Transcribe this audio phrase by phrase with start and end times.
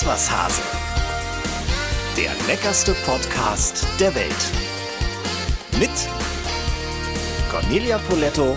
[0.00, 0.62] Iswas Hase.
[2.16, 4.32] Der leckerste Podcast der Welt.
[5.80, 5.90] Mit
[7.50, 8.54] Cornelia Poletto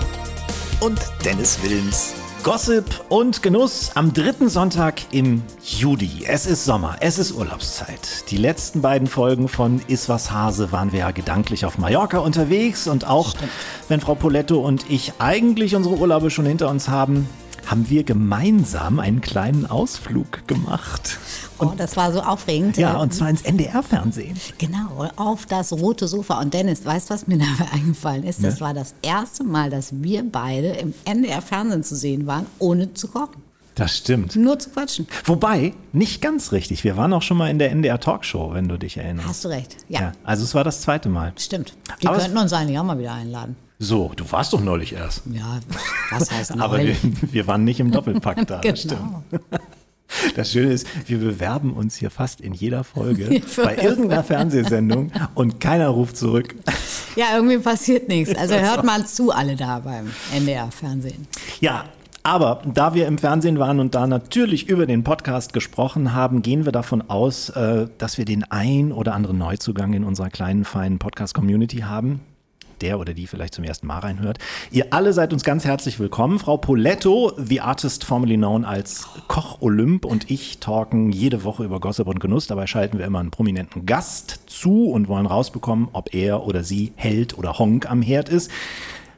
[0.81, 2.13] und Dennis Wilms.
[2.43, 6.25] Gossip und Genuss am dritten Sonntag im Juli.
[6.27, 8.29] Es ist Sommer, es ist Urlaubszeit.
[8.29, 13.07] Die letzten beiden Folgen von Iswas Hase waren wir ja gedanklich auf Mallorca unterwegs und
[13.07, 13.51] auch Stimmt.
[13.87, 17.27] wenn Frau Poletto und ich eigentlich unsere Urlaube schon hinter uns haben,
[17.71, 21.17] haben wir gemeinsam einen kleinen Ausflug gemacht.
[21.57, 22.75] Und, oh, das war so aufregend.
[22.75, 24.37] Ja, und zwar ins NDR-Fernsehen.
[24.57, 26.41] Genau, auf das rote Sofa.
[26.41, 28.43] Und Dennis, weißt du, was mir dabei eingefallen ist?
[28.43, 28.65] Das ja?
[28.65, 33.41] war das erste Mal, dass wir beide im NDR-Fernsehen zu sehen waren, ohne zu kochen.
[33.75, 34.35] Das stimmt.
[34.35, 35.07] Nur zu quatschen.
[35.23, 36.83] Wobei, nicht ganz richtig.
[36.83, 39.29] Wir waren auch schon mal in der NDR Talkshow, wenn du dich erinnerst.
[39.29, 40.01] Hast du recht, ja.
[40.01, 41.31] ja also es war das zweite Mal.
[41.37, 41.73] Stimmt.
[42.01, 43.55] Die Aber könnten uns eigentlich auch mal wieder einladen.
[43.83, 45.23] So, du warst doch neulich erst.
[45.33, 45.59] Ja,
[46.11, 46.97] was heißt neulich?
[47.03, 48.59] Aber wir, wir, waren nicht im Doppelpack da.
[48.59, 48.71] genau.
[48.71, 49.01] Das, stimmt.
[50.35, 55.59] das Schöne ist, wir bewerben uns hier fast in jeder Folge bei irgendeiner Fernsehsendung und
[55.59, 56.53] keiner ruft zurück.
[57.15, 58.35] Ja, irgendwie passiert nichts.
[58.35, 61.27] Also hört mal zu, alle da beim NDR-Fernsehen.
[61.59, 61.85] Ja,
[62.21, 66.65] aber da wir im Fernsehen waren und da natürlich über den Podcast gesprochen haben, gehen
[66.65, 70.99] wir davon aus, äh, dass wir den ein oder anderen Neuzugang in unserer kleinen, feinen
[70.99, 72.21] Podcast-Community haben
[72.81, 74.39] der oder die vielleicht zum ersten Mal reinhört.
[74.71, 76.39] Ihr alle seid uns ganz herzlich willkommen.
[76.39, 81.79] Frau Poletto, the artist formerly known als Koch Olymp und ich talken jede Woche über
[81.79, 82.47] Gossip und Genuss.
[82.47, 86.93] Dabei schalten wir immer einen prominenten Gast zu und wollen rausbekommen, ob er oder sie
[86.95, 88.51] Held oder Honk am Herd ist.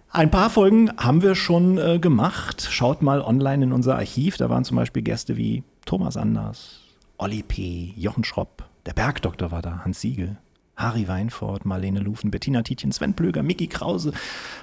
[0.10, 2.68] Ein paar Folgen haben wir schon äh, gemacht.
[2.70, 4.38] Schaut mal online in unser Archiv.
[4.38, 6.82] Da waren zum Beispiel Gäste wie Thomas Anders,
[7.18, 10.38] Olli P., Jochen Schropp, der Bergdoktor war da, Hans Siegel.
[10.76, 14.12] Harry Weinfurt, Marlene Lufen, Bettina Tietjen, Sven Plöger, Mickey Krause,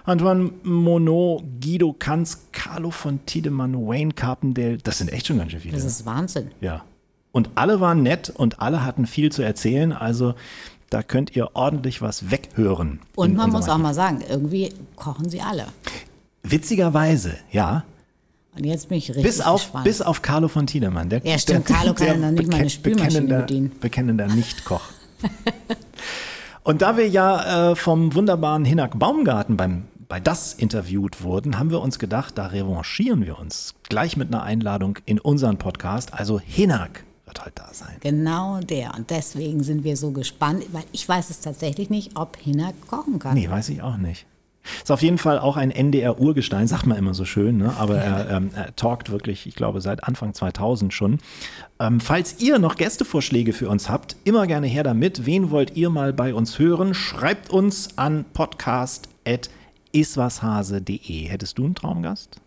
[0.04, 4.78] Antoine Monod, Guido Kanz, Carlo von Tiedemann, Wayne Carpendale.
[4.78, 5.76] Das sind echt schon ganz schön viele.
[5.76, 6.50] Das ist Wahnsinn.
[6.60, 6.84] Ja.
[7.32, 9.92] Und alle waren nett und alle hatten viel zu erzählen.
[9.92, 10.34] Also
[10.90, 13.00] da könnt ihr ordentlich was weghören.
[13.14, 15.66] Und man muss auch mal sagen, irgendwie kochen sie alle.
[16.42, 17.84] Witzigerweise, ja.
[18.56, 19.84] Und jetzt bin ich richtig bis auf, gespannt.
[19.84, 21.08] Bis auf Carlo von Tiedemann.
[21.08, 21.68] Der, ja, stimmt.
[21.68, 23.70] Der, Carlo kann ja noch nicht mal eine Spülmaschine bedienen.
[23.80, 24.82] Bekennender Nicht-Koch.
[26.62, 31.70] Und da wir ja äh, vom wunderbaren Hinak Baumgarten beim bei das interviewt wurden, haben
[31.70, 36.12] wir uns gedacht, da revanchieren wir uns gleich mit einer Einladung in unseren Podcast.
[36.12, 37.96] Also Hinak wird halt da sein.
[38.00, 38.94] Genau der.
[38.96, 43.20] Und deswegen sind wir so gespannt, weil ich weiß es tatsächlich nicht, ob Hinak kochen
[43.20, 43.34] kann.
[43.34, 44.26] Nee, weiß ich auch nicht.
[44.82, 47.72] Ist auf jeden Fall auch ein NDR-Urgestein, sagt man immer so schön, ne?
[47.78, 51.18] aber er, ähm, er talkt wirklich, ich glaube, seit Anfang 2000 schon.
[51.78, 55.26] Ähm, falls ihr noch Gästevorschläge für uns habt, immer gerne her damit.
[55.26, 56.94] Wen wollt ihr mal bei uns hören?
[56.94, 61.24] Schreibt uns an podcast.iswashase.de.
[61.24, 62.40] Hättest du einen Traumgast?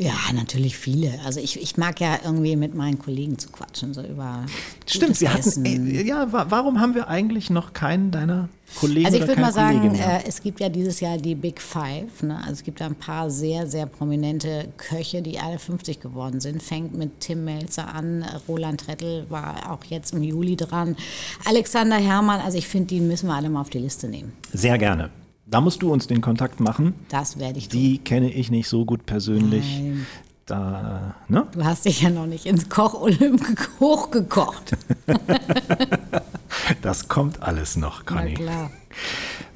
[0.00, 1.20] Ja, natürlich viele.
[1.26, 4.46] Also ich, ich mag ja irgendwie mit meinen Kollegen zu quatschen, so über.
[4.86, 5.66] Stimmt, wir hatten.
[5.66, 9.04] Äh, ja, warum haben wir eigentlich noch keinen deiner Kollegen?
[9.04, 12.22] Also ich würde mal sagen, äh, es gibt ja dieses Jahr die Big Five.
[12.22, 12.34] Ne?
[12.38, 16.62] Also es gibt da ein paar sehr, sehr prominente Köche, die alle 50 geworden sind.
[16.62, 20.96] Fängt mit Tim Melzer an, Roland Trettel war auch jetzt im Juli dran.
[21.44, 24.32] Alexander Herrmann, also ich finde, die müssen wir alle mal auf die Liste nehmen.
[24.50, 25.10] Sehr gerne.
[25.50, 26.94] Da musst du uns den Kontakt machen.
[27.08, 27.80] Das werde ich tun.
[27.80, 29.80] Die kenne ich nicht so gut persönlich.
[29.80, 30.06] Nein.
[30.46, 31.46] Da, ne?
[31.52, 33.42] Du hast dich ja noch nicht ins Koch-Olymp
[33.80, 34.76] hochgekocht.
[36.82, 38.34] das kommt alles noch, Conny.
[38.36, 38.70] Na klar.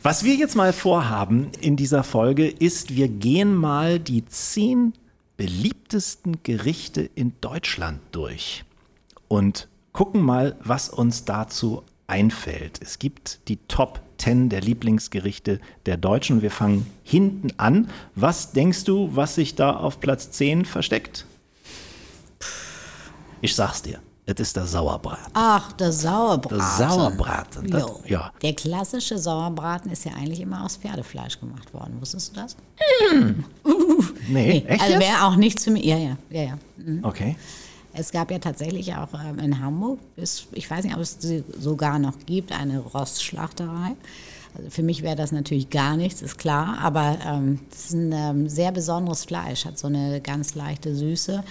[0.03, 4.93] Was wir jetzt mal vorhaben in dieser Folge ist, wir gehen mal die zehn
[5.37, 8.65] beliebtesten Gerichte in Deutschland durch
[9.29, 12.81] und gucken mal, was uns dazu einfällt.
[12.83, 16.43] Es gibt die Top 10 der Lieblingsgerichte der Deutschen.
[16.43, 17.89] Wir fangen hinten an.
[18.15, 21.27] Was denkst du, was sich da auf Platz 10 versteckt?
[23.41, 24.01] Ich sag's dir.
[24.27, 25.33] Es ist der Sauerbraten.
[25.35, 26.59] Ach, der Sauerbraten.
[26.59, 27.71] Der Sauerbraten.
[27.71, 28.33] Das, ja.
[28.41, 32.01] Der klassische Sauerbraten ist ja eigentlich immer aus Pferdefleisch gemacht worden.
[32.01, 32.57] Wusstest du das?
[33.13, 33.45] Mm.
[34.29, 34.83] nee, nee, echt?
[34.83, 35.85] Also wäre auch nichts für mich.
[35.85, 36.59] Ja, ja, ja, ja.
[36.79, 37.05] Mhm.
[37.05, 37.37] Okay.
[37.97, 41.45] Es gab ja tatsächlich auch ähm, in Hamburg, ist, ich weiß nicht, ob es sie
[41.59, 43.97] sogar noch gibt, eine Rostschlachterei.
[44.57, 48.13] Also für mich wäre das natürlich gar nichts, ist klar, aber ähm, es ähm, ist
[48.13, 51.43] ein ähm, sehr besonderes Fleisch, hat so eine ganz leichte Süße.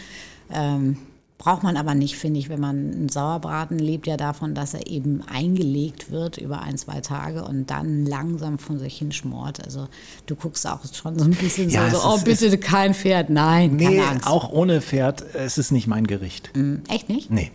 [0.52, 0.98] Ähm,
[1.44, 4.88] Braucht man aber nicht, finde ich, wenn man einen Sauerbraten lebt ja davon, dass er
[4.88, 9.62] eben eingelegt wird über ein, zwei Tage und dann langsam von sich hinschmort.
[9.62, 9.90] Also
[10.26, 13.30] du guckst auch schon so ein bisschen ja, so, so oh bitte kein Pferd.
[13.30, 14.28] Nein, nee, keine Angst.
[14.28, 16.50] auch ohne Pferd, es ist nicht mein Gericht.
[16.56, 17.30] Mm, echt nicht?
[17.30, 17.52] Nee.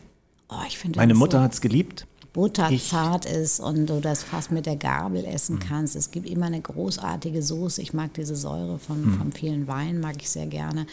[0.50, 2.06] Oh, ich finde Meine Mutter so hat es geliebt.
[2.34, 5.60] Butterzart ist und du das fast mit der Gabel essen mm.
[5.60, 5.96] kannst.
[5.96, 7.80] Es gibt immer eine großartige Soße.
[7.80, 9.18] Ich mag diese Säure von, mm.
[9.18, 10.86] von vielen Weinen, mag ich sehr gerne.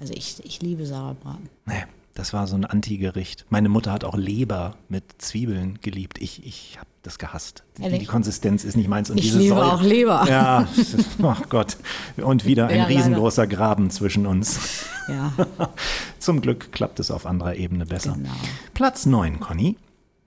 [0.00, 1.48] Also ich, ich liebe Sauerbraten.
[1.66, 1.84] Nee.
[2.14, 3.46] Das war so ein Antigericht.
[3.50, 6.18] Meine Mutter hat auch Leber mit Zwiebeln geliebt.
[6.20, 7.62] Ich, ich habe das gehasst.
[7.78, 9.10] Die, die Konsistenz ist nicht meins.
[9.10, 10.26] Und Ich diese liebe Säure- auch Leber.
[10.28, 10.68] Ja,
[11.22, 11.76] oh Gott.
[12.16, 12.96] Und wieder ein Ja, leider.
[12.98, 14.84] riesengroßer Graben zwischen uns.
[15.08, 15.32] Ja,
[16.18, 18.12] Zum Glück klappt es auf anderer Ebene besser.
[18.12, 18.28] Genau.
[18.74, 19.76] Platz 9, Conny.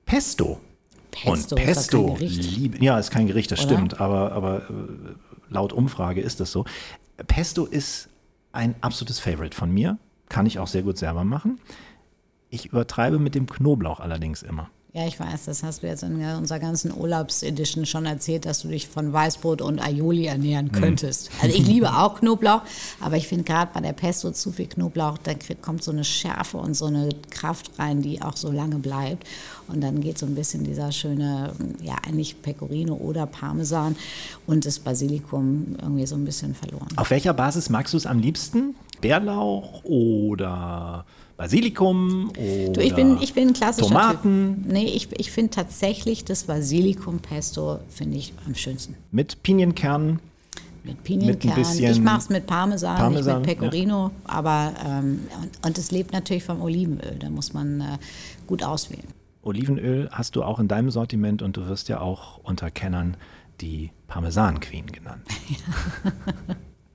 [0.05, 0.59] Pesto.
[1.11, 2.57] Pesto Und Pesto, kein Gericht.
[2.57, 3.73] liebe, ja, ist kein Gericht, das Oder?
[3.75, 4.73] stimmt, aber, aber äh,
[5.49, 6.65] laut Umfrage ist das so.
[7.27, 8.09] Pesto ist
[8.51, 9.99] ein absolutes Favorite von mir,
[10.33, 11.59] kann ich auch sehr gut selber machen.
[12.49, 14.69] Ich übertreibe mit dem Knoblauch allerdings immer.
[14.91, 18.67] Ja, ich weiß, das hast du jetzt in unserer ganzen Urlaubsedition schon erzählt, dass du
[18.67, 21.29] dich von Weißbrot und Aioli ernähren könntest.
[21.41, 22.61] Also ich liebe auch Knoblauch,
[22.99, 26.57] aber ich finde gerade bei der Pesto zu viel Knoblauch, da kommt so eine Schärfe
[26.57, 29.27] und so eine Kraft rein, die auch so lange bleibt.
[29.67, 33.95] Und dann geht so ein bisschen dieser schöne, ja eigentlich Pecorino oder Parmesan
[34.45, 36.87] und das Basilikum irgendwie so ein bisschen verloren.
[36.95, 38.75] Auf welcher Basis magst du es am liebsten?
[39.03, 41.05] Bärlauch oder
[41.35, 44.71] Basilikum oder Du, ich bin, ich bin klassischer Tomaten Typ.
[44.71, 48.95] Nee, ich, ich finde tatsächlich das Basilikum-Pesto finde ich am schönsten.
[49.11, 50.19] mit Pinienkernen.
[50.85, 51.55] Mit Pinienkernen.
[51.55, 54.11] bisschen ich mache es mit Parmesan, Parmesan, nicht mit Pecorino.
[54.23, 55.19] Aber ähm,
[55.65, 57.17] und, es lebt natürlich vom Olivenöl.
[57.19, 57.97] Da muss man äh,
[58.47, 59.07] gut auswählen.
[59.41, 63.17] Olivenöl hast du auch in deinem Sortiment und du wirst ja auch unter Kennern
[63.59, 65.23] die Parmesan Queen genannt.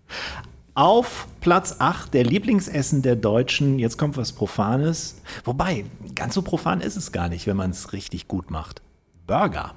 [0.78, 3.80] Auf Platz 8 der Lieblingsessen der Deutschen.
[3.80, 5.16] Jetzt kommt was Profanes.
[5.42, 5.84] Wobei,
[6.14, 8.80] ganz so profan ist es gar nicht, wenn man es richtig gut macht.
[9.26, 9.75] Burger.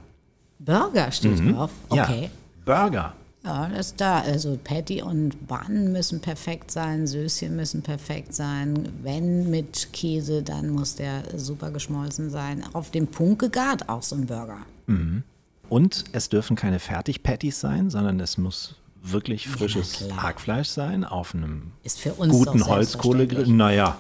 [0.60, 1.72] Burger steht drauf.
[1.90, 2.30] Okay.
[2.30, 2.30] Ja,
[2.66, 3.14] Burger.
[3.44, 4.20] Ja, das ist da.
[4.20, 8.90] Also Patty und Bun müssen perfekt sein, Söschen müssen perfekt sein.
[9.02, 12.64] Wenn mit Käse, dann muss der super geschmolzen sein.
[12.74, 14.60] Auf den Punkt gegart auch so ein Burger.
[15.68, 20.24] Und es dürfen keine Fertig-Patties sein, sondern es muss wirklich frisches klar.
[20.24, 21.72] Hackfleisch sein auf einem
[22.18, 23.48] guten Holzkohlegrill.
[23.48, 23.98] Naja,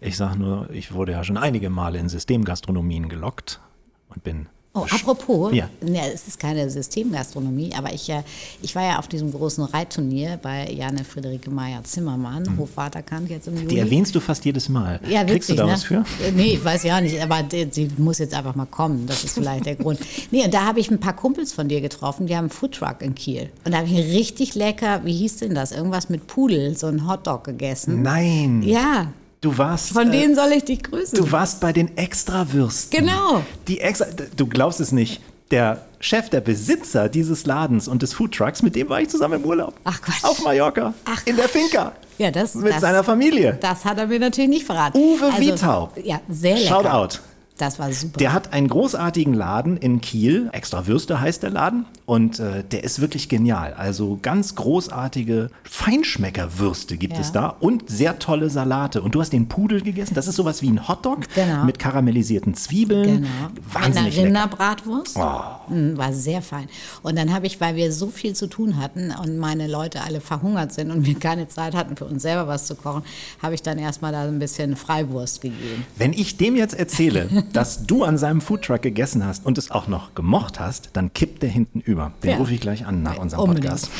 [0.00, 3.60] ich sag nur, ich wurde ja schon einige Male in Systemgastronomien gelockt
[4.08, 4.48] und bin.
[4.76, 5.68] Oh, apropos, Ja.
[5.86, 8.24] ja, es ist keine Systemgastronomie, aber ich, äh,
[8.60, 13.66] ich war ja auf diesem großen Reitturnier bei Jane Friederike Meyer-Zimmermann, Hofvaterkant jetzt im Juli.
[13.66, 13.68] Mhm.
[13.68, 14.98] Die erwähnst du fast jedes Mal.
[15.08, 15.72] Ja, witzig, Kriegst du da ne?
[15.74, 16.04] was für?
[16.26, 19.06] Äh, Nee, ich weiß ja nicht, aber die muss jetzt einfach mal kommen.
[19.06, 20.00] Das ist vielleicht der Grund.
[20.32, 23.00] Nee, und da habe ich ein paar Kumpels von dir getroffen, die haben einen Foodtruck
[23.00, 23.50] in Kiel.
[23.64, 25.70] Und da habe ich richtig lecker, wie hieß denn das?
[25.70, 28.02] Irgendwas mit Pudel, so ein Hotdog gegessen.
[28.02, 28.62] Nein.
[28.64, 29.12] Ja,
[29.44, 29.90] Du warst.
[29.90, 31.18] von äh, denen soll ich dich grüßen.
[31.18, 32.98] Du warst bei den Extrawürsten.
[32.98, 33.44] Genau.
[33.68, 34.06] Die extra,
[34.36, 35.20] du glaubst es nicht.
[35.50, 39.44] Der Chef, der Besitzer dieses Ladens und des Foodtrucks, mit dem war ich zusammen im
[39.44, 39.74] Urlaub.
[39.84, 40.24] Ach Quatsch.
[40.24, 40.94] Auf Mallorca.
[41.04, 41.92] Ach in der Finca.
[42.16, 43.58] Ja, das- Mit das- seiner Familie.
[43.60, 44.96] Das hat er mir natürlich nicht verraten.
[44.98, 45.90] Uwe Also, Wietau.
[46.02, 46.68] Ja, sehr lecker.
[46.82, 47.18] Shoutout.
[47.56, 48.18] Das war super.
[48.18, 50.48] Der hat einen großartigen Laden in Kiel.
[50.52, 51.86] Extra Würste heißt der Laden.
[52.04, 53.74] Und äh, der ist wirklich genial.
[53.74, 57.20] Also ganz großartige Feinschmeckerwürste gibt Ja.
[57.20, 59.00] es da und sehr tolle Salate.
[59.02, 60.14] Und du hast den Pudel gegessen.
[60.14, 61.64] Das ist sowas wie ein Hotdog Genau.
[61.64, 63.22] mit karamellisierten Zwiebeln.
[63.22, 63.28] Genau.
[63.72, 64.44] Wahnsinnig Mit einer.
[64.44, 65.16] Rinderbratwurst.
[65.16, 66.68] Mm, War sehr fein.
[67.02, 70.20] Und dann habe ich, weil wir so viel zu tun hatten und meine Leute alle
[70.20, 73.02] verhungert sind und wir keine Zeit hatten, für uns selber was zu kochen,
[73.40, 75.86] habe ich dann erstmal da ein bisschen Freiwurst gegeben.
[75.96, 79.86] Wenn ich dem jetzt erzähle, dass du an seinem Foodtruck gegessen hast und es auch
[79.88, 82.12] noch gemocht hast, dann kippt der hinten über.
[82.22, 82.36] Den Ja.
[82.38, 83.66] rufe ich gleich an nach unserem Unbedingt.
[83.72, 83.90] Podcast.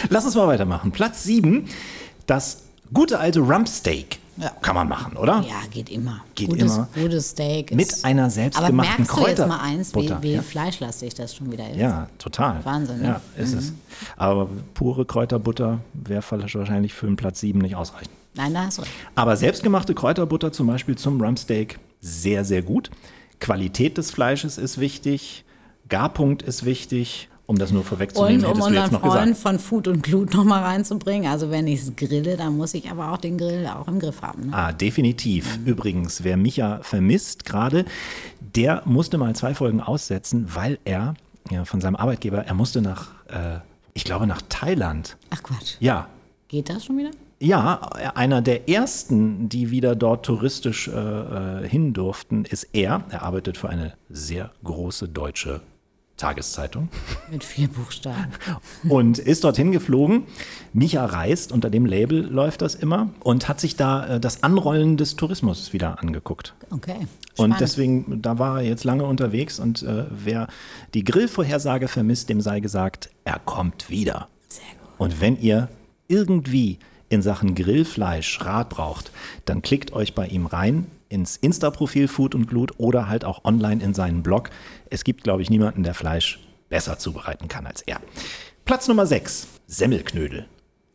[0.10, 0.90] Lass uns mal weitermachen.
[0.92, 1.66] Platz 7,
[2.26, 4.18] das gute alte Rumpsteak.
[4.38, 4.50] Ja.
[4.60, 5.42] Kann man machen, oder?
[5.48, 6.22] Ja, geht immer.
[6.34, 6.88] Geht gutes, immer.
[6.94, 7.74] Gutes Steak.
[7.74, 10.42] Mit ist- einer selbstgemachten Aber merkst du jetzt Kräuter- mal eins, wie, Butter, wie ja.
[10.42, 11.78] fleischlastig das schon wieder ist?
[11.78, 12.62] Ja, total.
[12.62, 13.06] Wahnsinn, ne?
[13.36, 13.72] Ja, ist es.
[14.18, 18.10] Aber pure Kräuterbutter wäre wahrscheinlich für den Platz 7 nicht ausreichend.
[18.34, 18.92] Nein, da hast du recht.
[19.14, 22.90] Aber selbstgemachte Kräuterbutter zum Beispiel zum Rumpsteak sehr, sehr gut.
[23.40, 25.44] Qualität des Fleisches ist wichtig,
[25.88, 29.28] Garpunkt ist wichtig, um das nur vorwegzunehmen, Und um hättest du jetzt unseren noch Freund
[29.28, 29.42] gesagt.
[29.42, 33.12] von Food und Glut nochmal reinzubringen, also wenn ich es grille, dann muss ich aber
[33.12, 34.46] auch den Grill auch im Griff haben.
[34.48, 34.52] Ne?
[34.56, 35.58] Ah, definitiv.
[35.64, 37.84] Übrigens, wer Micha vermisst gerade,
[38.40, 41.14] der musste mal zwei Folgen aussetzen, weil er
[41.50, 43.58] ja, von seinem Arbeitgeber, er musste nach, äh,
[43.94, 45.16] ich glaube, nach Thailand.
[45.30, 46.08] Ach Quatsch, Ja,
[46.48, 47.10] geht das schon wieder?
[47.38, 47.80] Ja,
[48.14, 53.04] einer der ersten, die wieder dort touristisch äh, äh, hin durften, ist er.
[53.10, 55.60] Er arbeitet für eine sehr große deutsche
[56.16, 56.88] Tageszeitung
[57.30, 58.32] Mit vier Buchstaben.
[58.88, 60.22] und ist dorthin geflogen.
[60.72, 64.96] Micha reist, unter dem Label läuft das immer und hat sich da äh, das Anrollen
[64.96, 66.54] des Tourismus wieder angeguckt.
[66.70, 67.00] Okay.
[67.00, 67.60] Und spannend.
[67.60, 70.48] deswegen, da war er jetzt lange unterwegs und äh, wer
[70.94, 74.28] die Grillvorhersage vermisst, dem sei gesagt, er kommt wieder.
[74.48, 74.88] Sehr gut.
[74.96, 75.68] Und wenn ihr
[76.08, 76.78] irgendwie
[77.08, 79.10] in Sachen Grillfleisch Rat braucht,
[79.44, 83.82] dann klickt euch bei ihm rein ins Insta-Profil Food und Glut oder halt auch online
[83.82, 84.50] in seinen Blog.
[84.90, 88.00] Es gibt, glaube ich, niemanden, der Fleisch besser zubereiten kann als er.
[88.64, 90.46] Platz Nummer 6, Semmelknödel.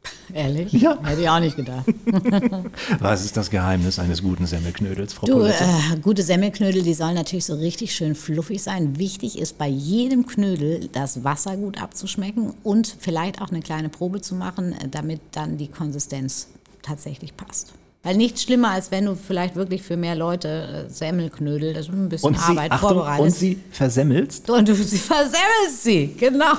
[0.34, 0.72] Ehrlich?
[0.74, 0.98] Ja.
[1.04, 1.86] Hätte ich auch nicht gedacht.
[3.00, 5.54] Was ist das Geheimnis eines guten Semmelknödels, Frau Du, äh,
[6.02, 8.98] gute Semmelknödel, die sollen natürlich so richtig schön fluffig sein.
[8.98, 14.22] Wichtig ist bei jedem Knödel das Wasser gut abzuschmecken und vielleicht auch eine kleine Probe
[14.22, 16.48] zu machen, äh, damit dann die Konsistenz
[16.82, 17.74] tatsächlich passt.
[18.04, 21.94] Weil nichts schlimmer, als wenn du vielleicht wirklich für mehr Leute äh, Semmelknödel, das ist
[21.94, 23.40] ein bisschen Und sie, Arbeit, Achtung, und vorbereitest.
[23.40, 24.50] sie versemmelst?
[24.50, 26.54] Und du sie versemmelst sie, genau.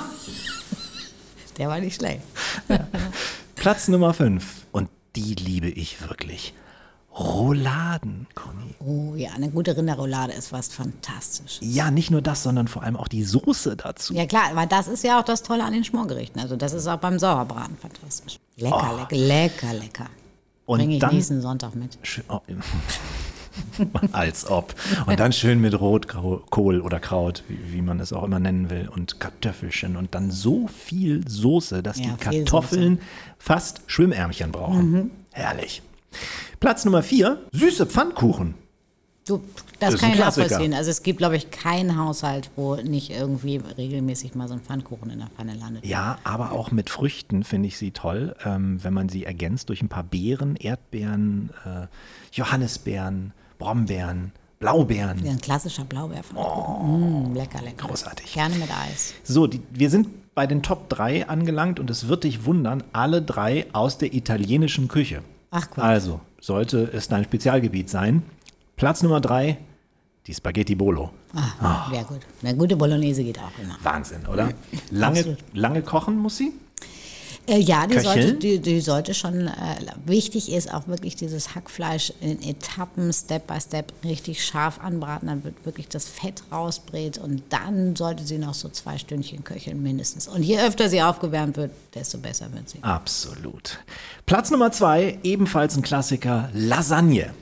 [1.59, 2.23] Der war nicht schlecht.
[3.55, 4.67] Platz Nummer 5.
[4.73, 6.55] Und die liebe ich wirklich.
[7.19, 8.75] Rouladen, Conny.
[8.81, 11.59] Oh ja, eine gute Rinderroulade ist was fantastisch.
[11.61, 14.15] Ja, nicht nur das, sondern vor allem auch die Soße dazu.
[14.15, 16.41] Ja klar, aber das ist ja auch das Tolle an den Schmorgerichten.
[16.41, 18.39] Also das ist auch beim Sauerbraten fantastisch.
[18.57, 20.07] Lecker, lecker, lecker, lecker.
[20.65, 21.99] Und Bringe ich dann- nächsten Sonntag mit.
[22.03, 22.41] Schön, oh,
[24.13, 24.75] als ob.
[25.07, 28.89] Und dann schön mit Rotkohl oder Kraut, wie, wie man es auch immer nennen will,
[28.89, 33.01] und Kartoffelchen und dann so viel Soße, dass Ja, die Kartoffeln
[33.39, 34.91] fast Schwimmärmchen brauchen.
[34.91, 35.11] Mhm.
[35.33, 35.83] Herrlich.
[36.61, 38.55] Platz Nummer vier, süße Pfannkuchen.
[39.27, 39.41] Du,
[39.79, 40.75] das ist kann ich nachvollziehen.
[40.75, 45.11] Also es gibt, glaube ich, keinen Haushalt, wo nicht irgendwie regelmäßig mal so ein Pfannkuchen
[45.11, 45.85] in der Pfanne landet.
[45.87, 49.81] Ja, aber auch mit Früchten finde ich sie toll, ähm, wenn man sie ergänzt durch
[49.81, 51.87] ein paar Beeren, Erdbeeren, äh,
[52.33, 53.33] Johannisbeeren,
[53.63, 55.25] Brombeeren, Blaubeeren.
[55.25, 57.31] Ja, ein klassischer Blaubeerpfannkuchen.
[57.31, 57.85] Mm, lecker, lecker.
[57.85, 57.89] Oh.
[57.89, 58.33] Großartig.
[58.33, 59.15] Gerne mit Eis.
[59.23, 63.23] So, die, wir sind bei den Top 3 angelangt und es wird dich wundern, alle
[63.23, 65.23] drei aus der italienischen Küche.
[65.53, 65.83] Ach, cool.
[65.85, 68.23] Also, sollte es dein Spezialgebiet sein.
[68.77, 69.59] Platz Nummer 3,
[70.27, 71.11] die Spaghetti Bolo.
[71.61, 72.21] Ah, Sehr gut.
[72.43, 73.77] Eine gute Bolognese geht auch immer.
[73.83, 74.51] Wahnsinn, oder?
[74.91, 75.39] Lange, Absolut.
[75.53, 76.53] lange kochen muss sie?
[77.47, 78.23] Äh, ja, die Köcheln?
[78.23, 79.51] sollte, die, die sollte schon, äh,
[80.05, 85.43] wichtig ist auch wirklich dieses Hackfleisch in Etappen, Step by Step, richtig scharf anbraten, dann
[85.43, 90.29] wird wirklich das Fett rausbrät und dann sollte sie noch so zwei Stündchen köcheln mindestens.
[90.29, 92.79] Und je öfter sie aufgewärmt wird, desto besser wird sie.
[92.83, 93.79] Absolut.
[94.25, 97.35] Platz Nummer 2, ebenfalls ein Klassiker, Lasagne.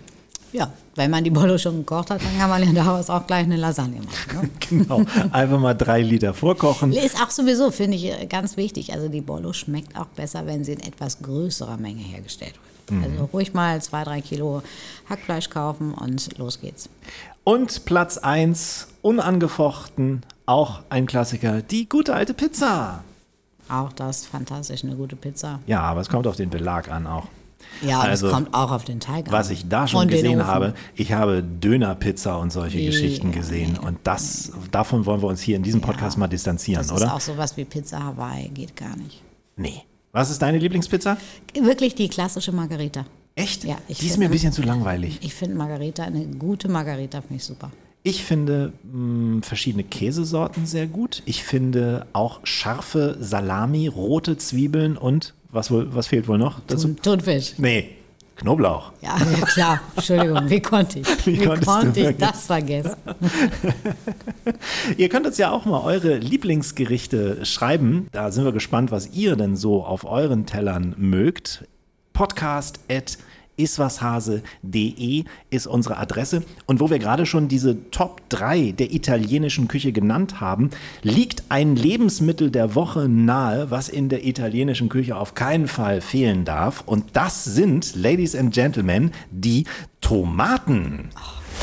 [0.52, 3.44] Ja, wenn man die Bolo schon gekocht hat, dann kann man ja daraus auch gleich
[3.44, 4.42] eine Lasagne machen.
[4.42, 4.50] Ne?
[4.70, 5.02] Genau,
[5.32, 6.92] einfach mal drei Liter vorkochen.
[6.92, 8.92] Ist auch sowieso, finde ich, ganz wichtig.
[8.92, 13.04] Also die Bolo schmeckt auch besser, wenn sie in etwas größerer Menge hergestellt wird.
[13.04, 14.62] Also ruhig mal zwei, drei Kilo
[15.08, 16.88] Hackfleisch kaufen und los geht's.
[17.44, 23.02] Und Platz 1, unangefochten, auch ein Klassiker, die gute alte Pizza.
[23.68, 25.60] Auch das fantastisch, eine gute Pizza.
[25.66, 27.26] Ja, aber es kommt auf den Belag an auch.
[27.82, 29.32] Ja, Also, das kommt auch auf den Teig an.
[29.32, 33.78] Was ich da schon Und gesehen habe, ich habe Dönerpizza und solche Nee, Geschichten gesehen.
[33.78, 37.14] Und das, davon wollen wir uns hier in diesem Podcast mal distanzieren, Das ist oder?
[37.14, 39.22] auch sowas wie Pizza Hawaii, geht gar nicht.
[39.56, 39.82] Nee.
[40.12, 41.16] Was ist deine Lieblingspizza?
[41.54, 43.06] Wirklich die klassische Margarita.
[43.36, 43.64] Echt?
[43.64, 45.18] Ja, ich Die ist finde- mir ein bisschen zu langweilig.
[45.22, 47.70] Ich finde Margarita, eine gute Margarita finde ich super.
[48.02, 51.22] Ich finde mh, verschiedene Käsesorten sehr gut.
[51.26, 56.88] Ich finde auch scharfe Salami, rote Zwiebeln und was, wohl, was fehlt wohl noch dazu?
[56.88, 57.54] Thun- Thunfisch.
[57.58, 57.96] Nee,
[58.36, 58.92] Knoblauch.
[59.02, 59.80] Ja, ja klar.
[59.96, 61.26] Entschuldigung, wie konnte ich?
[61.26, 62.96] Wie Wie, konnte ich das vergessen?
[64.96, 68.08] Ihr könnt uns ja auch mal eure Lieblingsgerichte schreiben.
[68.12, 71.64] Da sind wir gespannt, was ihr denn so auf euren Tellern mögt.
[72.14, 73.18] Podcast at
[73.62, 76.42] iswashase.de ist unsere Adresse.
[76.66, 80.70] Und wo wir gerade schon diese Top 3 der italienischen Küche genannt haben,
[81.02, 86.44] liegt ein Lebensmittel der Woche nahe, was in der italienischen Küche auf keinen Fall fehlen
[86.44, 86.82] darf.
[86.86, 89.64] Und das sind, Ladies and Gentlemen, die
[90.00, 91.10] Tomaten.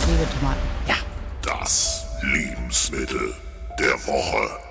[0.08, 0.60] Liebe Tomaten.
[0.88, 0.96] Ja,
[1.42, 3.34] Das Lebensmittel
[3.80, 4.68] der Woche.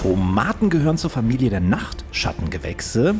[0.00, 3.14] Tomaten gehören zur Familie der Nachtschattengewächse.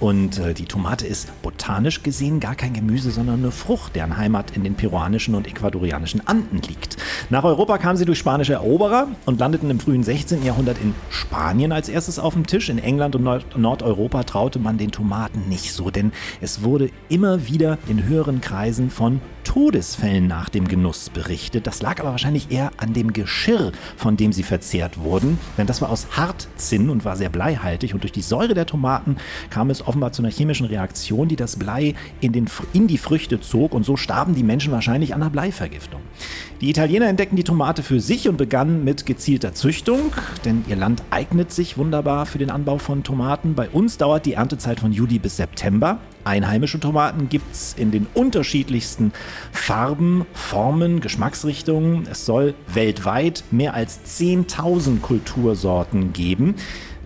[0.00, 4.56] Und äh, die Tomate ist botanisch gesehen gar kein Gemüse, sondern eine Frucht, deren Heimat
[4.56, 6.96] in den peruanischen und ecuadorianischen Anden liegt.
[7.28, 10.42] Nach Europa kam sie durch spanische Eroberer und landeten im frühen 16.
[10.42, 12.70] Jahrhundert in Spanien als erstes auf dem Tisch.
[12.70, 17.46] In England und Nord Nordeuropa traute man den Tomaten nicht so, denn es wurde immer
[17.46, 21.66] wieder in höheren Kreisen von Todesfällen nach dem Genuss berichtet.
[21.66, 25.82] Das lag aber wahrscheinlich eher an dem Geschirr, von dem sie verzehrt wurden, denn das
[25.82, 29.16] war aus Hartzinn und war sehr bleihaltig und durch die Säure der Tomaten
[29.50, 33.40] kam es offenbar zu einer chemischen Reaktion, die das Blei in, den, in die Früchte
[33.40, 36.00] zog und so starben die Menschen wahrscheinlich an einer Bleivergiftung.
[36.60, 40.12] Die Italiener entdeckten die Tomate für sich und begannen mit gezielter Züchtung,
[40.44, 43.54] denn ihr Land eignet sich wunderbar für den Anbau von Tomaten.
[43.54, 45.98] Bei uns dauert die Erntezeit von Juli bis September.
[46.24, 49.12] Einheimische Tomaten gibt es in den unterschiedlichsten
[49.52, 52.06] Farben, Formen, Geschmacksrichtungen.
[52.10, 56.56] Es soll weltweit mehr als 10.000 Kultursorten geben.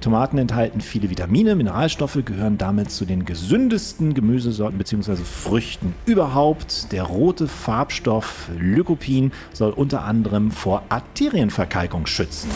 [0.04, 5.16] Tomaten enthalten viele Vitamine, Mineralstoffe, gehören damit zu den gesündesten Gemüsesorten bzw.
[5.16, 6.92] Früchten überhaupt.
[6.92, 12.50] Der rote Farbstoff Lycopin soll unter anderem vor Arterienverkalkung schützen.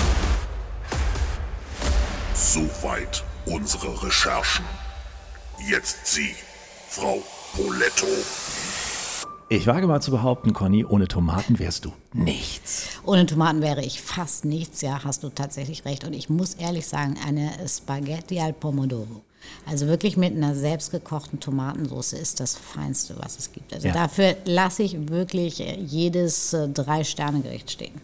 [2.34, 4.66] Soweit unsere Recherchen.
[5.58, 6.34] Jetzt Sie,
[6.88, 7.22] Frau
[7.54, 8.06] Poletto.
[9.50, 12.88] Ich wage mal zu behaupten, Conny, ohne Tomaten wärst du nichts.
[13.04, 16.04] Ohne Tomaten wäre ich fast nichts, ja, hast du tatsächlich recht.
[16.04, 19.22] Und ich muss ehrlich sagen, eine Spaghetti al Pomodoro.
[19.66, 23.72] Also wirklich mit einer selbstgekochten Tomatensauce ist das Feinste, was es gibt.
[23.72, 23.94] Also Ja.
[23.94, 28.00] dafür lasse ich wirklich jedes äh, Drei-Sterne-Gericht stehen.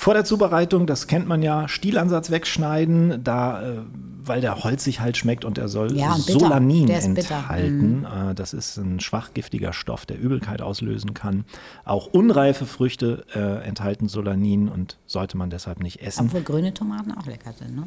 [0.00, 3.76] Vor der Zubereitung, das kennt man ja, Stielansatz wegschneiden, da, äh,
[4.22, 6.14] weil der holzig halt schmeckt und er soll Ja.
[6.14, 8.06] Solanin enthalten.
[8.06, 11.44] Äh, das ist ein schwach giftiger Stoff, der Übelkeit auslösen kann.
[11.84, 16.28] Auch unreife Früchte äh, enthalten Solanin und sollte man deshalb nicht essen.
[16.28, 17.86] Obwohl grüne Tomaten auch lecker sind, ne?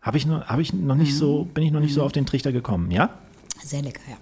[0.00, 2.24] Habe ich, noch, hab ich noch nicht so, bin ich noch nicht so auf den
[2.24, 3.10] Trichter gekommen, ja?
[3.62, 4.16] Sehr lecker, ja.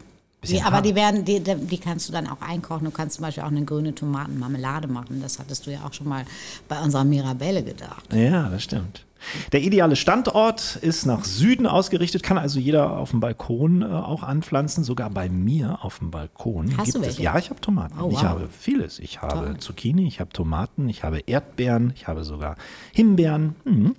[0.45, 2.85] Bisschen Die, aber die werden, die, die kannst du dann auch einkochen.
[2.85, 5.21] Du kannst zum Beispiel auch eine grüne Tomatenmarmelade machen.
[5.23, 6.25] Das hattest du ja auch schon mal
[6.69, 8.13] bei unserer Mirabelle gedacht.
[8.13, 9.05] Ja, das stimmt.
[9.53, 14.23] Der ideale Standort ist nach Süden ausgerichtet, kann also jeder auf dem Balkon äh, auch
[14.23, 16.77] anpflanzen, sogar bei mir auf dem Balkon.
[16.77, 17.23] Hast du es, welche?
[17.23, 17.99] ja, ich habe Tomaten.
[18.01, 18.25] Oh, Ich wow.
[18.25, 18.99] habe vieles.
[18.99, 19.57] Ich habe Toll.
[19.59, 22.57] Zucchini, ich habe Tomaten, ich habe Erdbeeren, ich habe sogar
[22.93, 23.57] Himbeeren.
[23.65, 23.95] Mhm.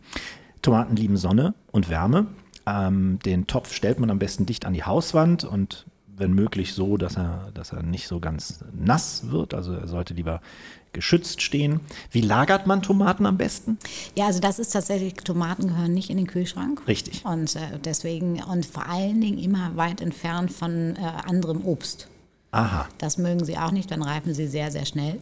[0.61, 2.27] Tomaten lieben Sonne und Wärme.
[2.67, 5.85] Ähm, den Topf stellt man am besten dicht an die Hauswand und
[6.17, 9.53] wenn möglich so, dass er, dass er nicht so ganz nass wird.
[9.53, 10.41] Also er sollte lieber
[10.93, 11.81] geschützt stehen.
[12.10, 13.77] Wie lagert man Tomaten am besten?
[14.15, 16.81] Ja, also das ist tatsächlich, Tomaten gehören nicht in den Kühlschrank.
[16.88, 17.24] Richtig.
[17.25, 22.07] Und äh, deswegen, und vor allen Dingen immer weit entfernt von äh, anderem Obst.
[22.51, 22.88] Aha.
[22.98, 25.19] Das mögen sie auch nicht, dann reifen sie sehr, sehr schnell.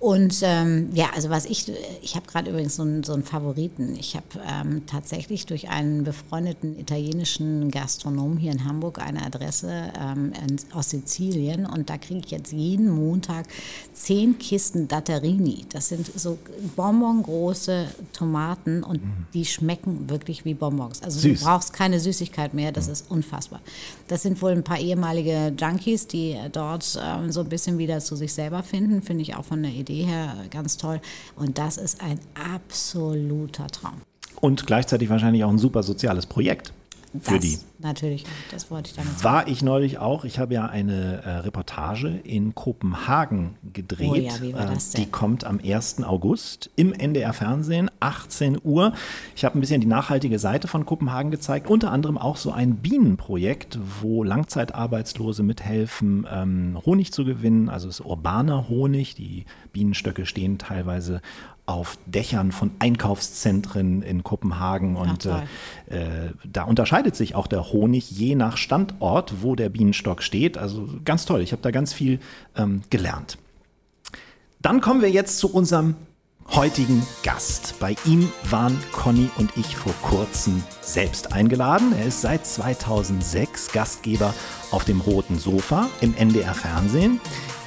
[0.00, 3.94] Und ähm, ja, also was ich, ich habe gerade übrigens so einen, so einen Favoriten.
[3.96, 10.32] Ich habe ähm, tatsächlich durch einen befreundeten italienischen Gastronom hier in Hamburg eine Adresse ähm,
[10.48, 13.44] in, aus Sizilien und da kriege ich jetzt jeden Montag
[13.92, 15.66] zehn Kisten Datterini.
[15.70, 16.38] Das sind so
[16.76, 19.02] bonbongroße Tomaten und
[19.34, 21.02] die schmecken wirklich wie Bonbons.
[21.02, 21.40] Also Süß.
[21.40, 23.60] du brauchst keine Süßigkeit mehr, das ist unfassbar.
[24.08, 28.16] Das sind wohl ein paar ehemalige Junkies, die dort ähm, so ein bisschen wieder zu
[28.16, 29.02] sich selber finden.
[29.02, 31.00] Finde ich auch von der Idee her ganz toll.
[31.36, 34.00] Und das ist ein absoluter Traum.
[34.40, 36.72] Und gleichzeitig wahrscheinlich auch ein super soziales Projekt
[37.20, 37.58] für das die.
[37.80, 39.24] natürlich, das wollte ich damit sagen.
[39.24, 40.24] War ich neulich auch.
[40.24, 44.08] Ich habe ja eine äh, Reportage in Kopenhagen gedreht.
[44.10, 45.04] Oh ja, wie war Äh, das denn?
[45.04, 46.02] Die kommt am 1.
[46.04, 48.92] August im NDR Fernsehen, 18 Uhr.
[49.34, 52.76] Ich habe ein bisschen die nachhaltige Seite von Kopenhagen gezeigt, unter anderem auch so ein
[52.76, 57.68] Bienenprojekt, wo Langzeitarbeitslose mithelfen, ähm, Honig zu gewinnen.
[57.68, 59.14] Also es ist urbaner Honig.
[59.14, 61.20] Die Bienenstöcke stehen teilweise
[61.70, 65.42] auf Dächern von Einkaufszentren in Kopenhagen und toll.
[65.88, 70.58] äh, äh, da unterscheidet sich auch der Honig je nach Standort, wo der Bienenstock steht.
[70.58, 71.40] Also ganz toll.
[71.40, 72.18] Ich habe da ganz viel
[72.56, 73.38] ähm, gelernt.
[74.60, 75.94] Dann kommen wir jetzt zu unserem
[76.54, 77.76] heutigen Gast.
[77.78, 81.92] Bei ihm waren Conny und ich vor kurzem selbst eingeladen.
[81.96, 84.34] Er ist seit 2006 Gastgeber
[84.70, 87.20] auf dem Roten Sofa im NDR Fernsehen.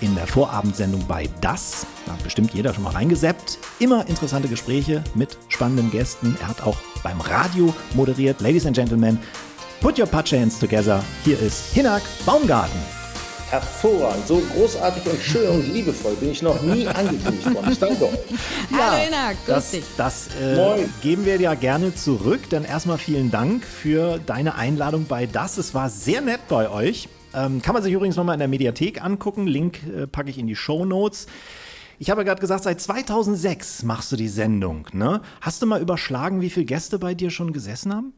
[0.04, 3.58] In der Vorabendsendung bei Das, da hat bestimmt jeder schon mal reingeseppt.
[3.80, 6.36] Immer interessante Gespräche mit spannenden Gästen.
[6.42, 8.42] Er hat auch beim Radio moderiert.
[8.42, 9.18] Ladies and Gentlemen,
[9.80, 11.02] put your patch hands together.
[11.24, 12.78] Hier ist Hinak Baumgarten.
[13.50, 17.72] Hervorragend, so großartig und schön und liebevoll bin ich noch nie angekündigt worden.
[17.72, 18.20] Ich danke euch.
[18.78, 19.84] Hallo Inak, grüß Das, dich.
[19.96, 20.94] das äh, Moin.
[21.02, 22.42] geben wir ja gerne zurück.
[22.50, 25.58] Dann erstmal vielen Dank für deine Einladung bei das.
[25.58, 27.08] Es war sehr nett bei euch.
[27.36, 29.48] Ähm, kann man sich übrigens nochmal in der Mediathek angucken.
[29.48, 31.28] Link äh, packe ich in die Show Notes.
[32.00, 34.88] Ich habe gerade gesagt, seit 2006 machst du die Sendung.
[34.93, 35.22] Ne?
[35.41, 38.13] Hast du mal überschlagen, wie viele Gäste bei dir schon gesessen haben?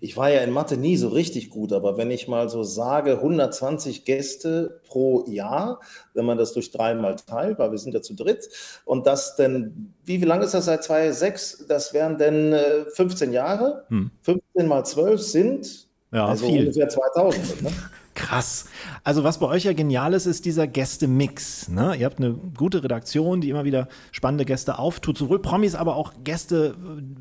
[0.00, 3.12] Ich war ja in Mathe nie so richtig gut, aber wenn ich mal so sage,
[3.14, 5.80] 120 Gäste pro Jahr,
[6.12, 8.48] wenn man das durch drei mal teilt, weil wir sind ja zu dritt,
[8.84, 11.64] und das denn, wie, wie lange ist das seit 2006?
[11.68, 13.86] Das wären denn äh, 15 Jahre.
[14.22, 16.60] 15 mal 12 sind Ja, also viel.
[16.60, 17.62] ungefähr 2000.
[17.62, 17.70] Ne?
[18.14, 18.66] Krass.
[19.04, 21.68] Also was bei euch ja genial ist, ist dieser Gäste-Mix.
[21.68, 21.96] Ne?
[21.96, 26.12] Ihr habt eine gute Redaktion, die immer wieder spannende Gäste auftut, sowohl Promis, aber auch
[26.22, 26.74] Gäste,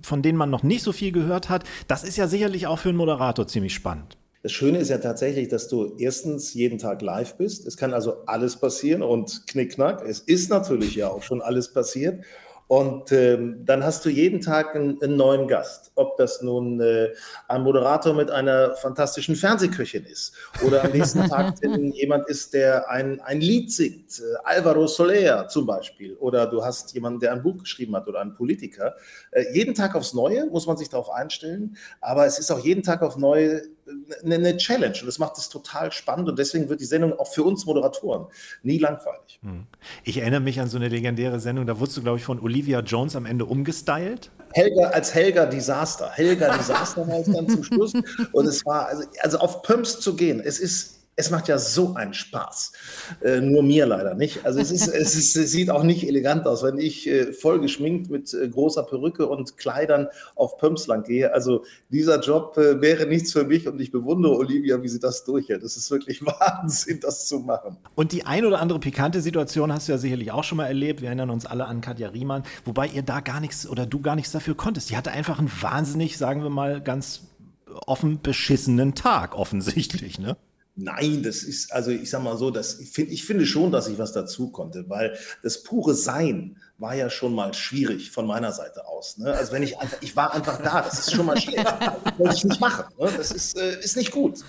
[0.04, 1.64] von denen man noch nicht so viel gehört hat.
[1.88, 4.18] Das ist ja sicherlich auch für einen Moderator ziemlich spannend.
[4.44, 7.68] Das Schöne ist ja tatsächlich, dass du erstens jeden Tag live bist.
[7.68, 10.04] Es kann also alles passieren und knickknack.
[10.04, 12.26] Es ist natürlich ja auch schon alles passiert.
[12.72, 15.92] Und ähm, dann hast du jeden Tag einen, einen neuen Gast.
[15.96, 17.10] Ob das nun äh,
[17.50, 20.34] ein Moderator mit einer fantastischen Fernsehköchin ist
[20.66, 21.56] oder am nächsten Tag
[21.94, 24.22] jemand ist, der ein, ein Lied singt.
[24.22, 26.16] Äh, Alvaro Soler zum Beispiel.
[26.16, 28.96] Oder du hast jemanden, der ein Buch geschrieben hat oder einen Politiker.
[29.32, 31.76] Äh, jeden Tag aufs Neue muss man sich darauf einstellen.
[32.00, 33.64] Aber es ist auch jeden Tag auf neue
[34.24, 37.44] eine, Challenge und das macht es total spannend und deswegen wird die Sendung auch für
[37.44, 38.26] uns Moderatoren
[38.64, 39.40] nie langweilig.
[40.04, 42.82] Ich erinnere mich an so eine legendäre Sendung, da wurdest du, glaube ich, von Olivia
[42.82, 44.32] Jones am Ende umgestylt.
[44.54, 46.10] Helga als Helga Disaster.
[46.12, 47.94] Helga Disaster war es dann zum Schluss.
[48.34, 51.93] Und es war, also, also auf Pumps zu gehen, es ist es macht ja so
[51.95, 52.71] einen Spaß.
[53.21, 54.45] Äh, nur mir leider nicht.
[54.45, 57.60] Also es, ist, es, ist, es sieht auch nicht elegant aus, wenn ich äh, voll
[57.60, 61.34] geschminkt mit äh, großer Perücke und Kleidern auf Pumps lang gehe.
[61.34, 65.26] Also dieser Job äh, wäre nichts für mich und ich bewundere Olivia, wie sie das
[65.26, 65.63] durchhält.
[65.63, 67.78] Es ist wirklich Wahnsinn, das zu machen.
[67.95, 71.02] Und die ein oder andere pikante Situation hast du ja sicherlich auch schon mal erlebt.
[71.02, 74.15] Wir erinnern uns alle an Katja Riemann, wobei ihr da gar nichts oder du gar
[74.15, 74.89] nichts dafür konntest.
[74.89, 77.24] Die hatte einfach einen wahnsinnig, sagen wir mal, ganz
[77.86, 80.38] offen beschissenen Tag offensichtlich, ne?
[80.76, 83.88] Nein, das ist, also ich sag mal so, dass ich, find, ich finde schon, dass
[83.88, 88.52] ich was dazu konnte, weil das pure Sein war ja schon mal schwierig von meiner
[88.52, 89.18] Seite aus.
[89.20, 89.32] Ne?
[89.32, 91.66] Also wenn ich einfach, ich war einfach da, das ist schon mal schlecht.
[91.68, 92.86] Das wollte ich nicht machen.
[92.98, 93.12] Ne?
[93.16, 94.40] Das ist, äh, ist nicht gut.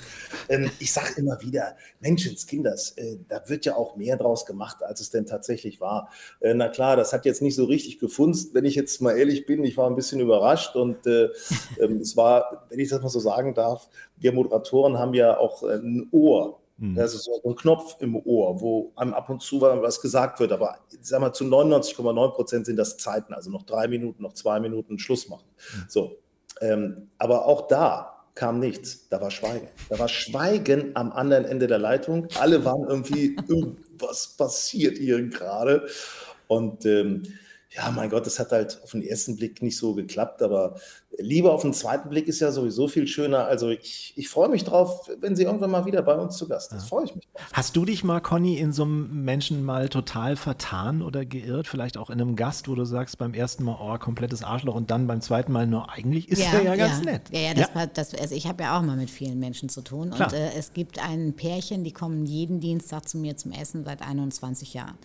[0.48, 5.00] Ähm, ich sage immer wieder, Menschenskinders, äh, da wird ja auch mehr draus gemacht, als
[5.00, 6.08] es denn tatsächlich war.
[6.40, 9.44] Äh, na klar, das hat jetzt nicht so richtig gefunzt, wenn ich jetzt mal ehrlich
[9.44, 9.62] bin.
[9.64, 11.28] Ich war ein bisschen überrascht und äh,
[11.80, 13.90] ähm, es war, wenn ich das mal so sagen darf,
[14.22, 16.96] wir Moderatoren haben ja auch ein Ohr Mhm.
[16.96, 20.50] Das ist so ein Knopf im Ohr, wo einem ab und zu was gesagt wird.
[20.50, 24.32] Aber ich sag mal, zu 99,9 Prozent sind das Zeiten, also noch drei Minuten, noch
[24.32, 25.46] zwei Minuten Schluss machen.
[25.46, 25.84] Mhm.
[25.88, 26.16] So.
[26.60, 29.08] Ähm, aber auch da kam nichts.
[29.10, 29.68] Da war Schweigen.
[29.90, 32.26] Da war Schweigen am anderen Ende der Leitung.
[32.40, 35.86] Alle waren irgendwie, irgendwas passiert hier gerade.
[36.48, 37.22] Und ähm,
[37.74, 40.76] ja, mein Gott, das hat halt auf den ersten Blick nicht so geklappt, aber
[41.18, 43.46] Liebe auf den zweiten Blick ist ja sowieso viel schöner.
[43.46, 46.72] Also ich, ich freue mich drauf, wenn sie irgendwann mal wieder bei uns zu Gast
[46.72, 46.82] ist.
[46.82, 46.88] Ja.
[46.88, 47.42] Freue ich mich drauf.
[47.52, 51.66] Hast du dich mal, Conny, in so einem Menschen mal total vertan oder geirrt?
[51.66, 54.90] Vielleicht auch in einem Gast, wo du sagst, beim ersten Mal, oh, komplettes Arschloch und
[54.90, 57.22] dann beim zweiten Mal nur, eigentlich ist ja, ja ganz nett.
[57.30, 57.74] Ja, ja, das ja.
[57.74, 60.10] War, das, also ich habe ja auch mal mit vielen Menschen zu tun.
[60.10, 60.28] Klar.
[60.28, 64.02] Und äh, es gibt ein Pärchen, die kommen jeden Dienstag zu mir zum Essen seit
[64.02, 64.98] 21 Jahren.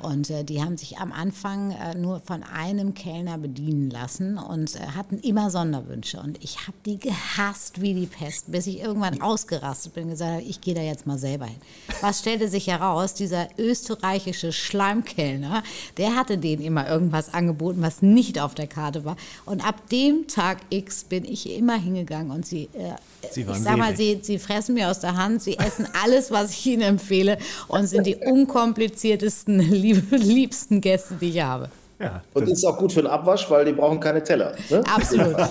[0.00, 4.76] Und äh, die haben sich am Anfang äh, nur von einem Kellner bedienen lassen und
[4.76, 6.20] äh, hatten immer Sonderwünsche.
[6.20, 10.30] Und ich habe die gehasst wie die Pest, bis ich irgendwann ausgerastet bin und gesagt
[10.30, 11.56] habe, ich gehe da jetzt mal selber hin.
[12.00, 13.14] Was stellte sich heraus?
[13.14, 15.62] Dieser österreichische Schleimkellner,
[15.96, 19.16] der hatte denen immer irgendwas angeboten, was nicht auf der Karte war.
[19.46, 22.94] Und ab dem Tag X bin ich immer hingegangen und sie, äh,
[23.30, 26.52] sie ich sag mal, sie, sie fressen mir aus der Hand, sie essen alles, was
[26.52, 29.60] ich ihnen empfehle und sind die unkompliziertesten
[29.92, 31.70] lieb, liebsten Gäste, die ich habe.
[32.00, 34.54] Ja, und ist auch gut für den Abwasch, weil die brauchen keine Teller.
[34.70, 34.84] Ne?
[34.94, 35.36] Absolut.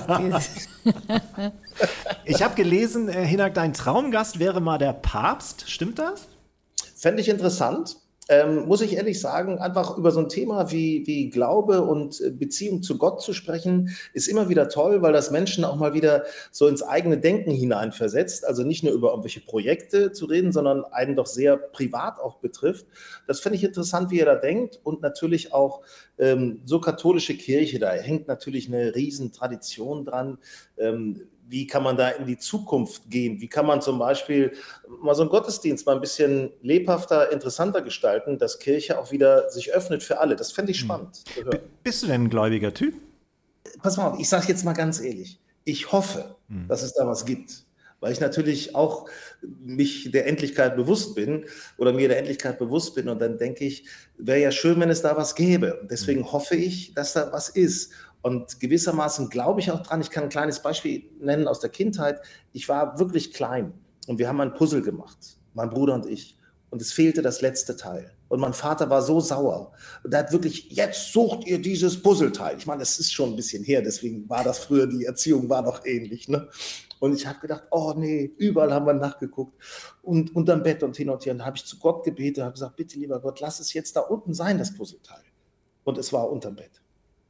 [2.26, 5.69] ich habe gelesen, äh, Hinak, dein Traumgast wäre mal der Papst.
[5.69, 6.28] Stimmt das?
[6.95, 7.97] Fände ich interessant
[8.29, 12.29] ähm, muss ich ehrlich sagen, einfach über so ein Thema wie, wie Glaube und äh,
[12.29, 16.25] Beziehung zu Gott zu sprechen, ist immer wieder toll, weil das Menschen auch mal wieder
[16.51, 18.45] so ins eigene Denken hineinversetzt.
[18.45, 22.85] Also nicht nur über irgendwelche Projekte zu reden, sondern einen doch sehr privat auch betrifft.
[23.27, 25.81] Das finde ich interessant, wie er da denkt und natürlich auch
[26.17, 30.37] ähm, so katholische Kirche, da hängt natürlich eine riesen Tradition dran.
[30.77, 33.39] Ähm, wie kann man da in die Zukunft gehen?
[33.39, 34.53] Wie kann man zum Beispiel
[35.01, 39.73] mal so einen Gottesdienst mal ein bisschen lebhafter, interessanter gestalten, dass Kirche auch wieder sich
[39.73, 40.36] öffnet für alle?
[40.36, 40.86] Das fände ich hm.
[40.86, 41.23] spannend.
[41.38, 41.60] Mhm.
[41.83, 42.95] Bist du denn ein gläubiger Typ?
[43.81, 45.39] Pass mal auf, ich sage jetzt mal ganz ehrlich.
[45.63, 46.67] Ich hoffe, mhm.
[46.67, 47.67] dass es da was gibt
[47.99, 49.10] weil ich natürlich auch
[49.63, 51.45] mich der Endlichkeit bewusst bin
[51.77, 53.86] oder mir der Endlichkeit bewusst bin und dann denke ich,
[54.17, 55.79] wäre ja schön, wenn es da was gäbe.
[55.79, 56.31] Und deswegen mhm.
[56.31, 57.91] hoffe ich, dass da was ist.
[58.27, 60.01] Und gewissermaßen glaube ich auch dran.
[60.01, 62.19] Ich kann ein kleines Beispiel nennen aus der Kindheit.
[62.51, 63.71] Ich war wirklich klein
[64.05, 65.17] und wir haben ein Puzzle gemacht,
[65.53, 66.37] mein Bruder und ich.
[66.69, 68.11] Und es fehlte das letzte Teil.
[68.27, 69.71] Und mein Vater war so sauer.
[70.03, 72.57] Und er hat wirklich, jetzt sucht ihr dieses Puzzleteil.
[72.57, 75.61] Ich meine, das ist schon ein bisschen her, deswegen war das früher, die Erziehung war
[75.61, 76.27] noch ähnlich.
[76.27, 76.49] Ne?
[76.99, 79.53] Und ich habe gedacht, oh nee, überall haben wir nachgeguckt
[80.01, 81.31] und unterm Bett und hin und her.
[81.31, 83.95] Und da habe ich zu Gott gebetet, habe gesagt, bitte lieber Gott, lass es jetzt
[83.95, 85.23] da unten sein, das Puzzleteil.
[85.85, 86.81] Und es war unterm Bett.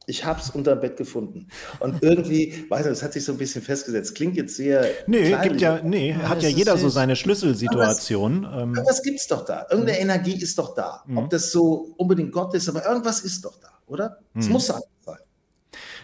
[0.08, 1.48] Ich habe es unter dem Bett gefunden.
[1.80, 4.14] Und irgendwie, weiß nicht, das hat sich so ein bisschen festgesetzt.
[4.14, 4.84] Klingt jetzt sehr.
[5.06, 8.44] Nee, gibt ja, nee, ja, hat ja jeder so seine Schlüsselsituation.
[8.44, 8.78] Aber ähm.
[8.86, 9.66] was gibt es doch da.
[9.70, 10.10] Irgendeine mhm.
[10.10, 11.04] Energie ist doch da.
[11.06, 11.18] Mhm.
[11.18, 14.18] Ob das so unbedingt Gott ist, aber irgendwas ist doch da, oder?
[14.34, 14.52] Es mhm.
[14.52, 14.80] muss sein.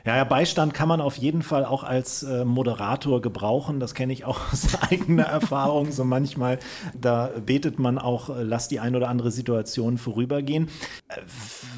[0.06, 3.80] Ja, ja, Beistand kann man auf jeden Fall auch als äh, Moderator gebrauchen.
[3.80, 5.92] Das kenne ich auch aus eigener Erfahrung.
[5.92, 6.58] So manchmal,
[7.00, 10.68] da betet man auch, äh, lass die ein oder andere Situation vorübergehen.
[11.08, 11.22] Äh,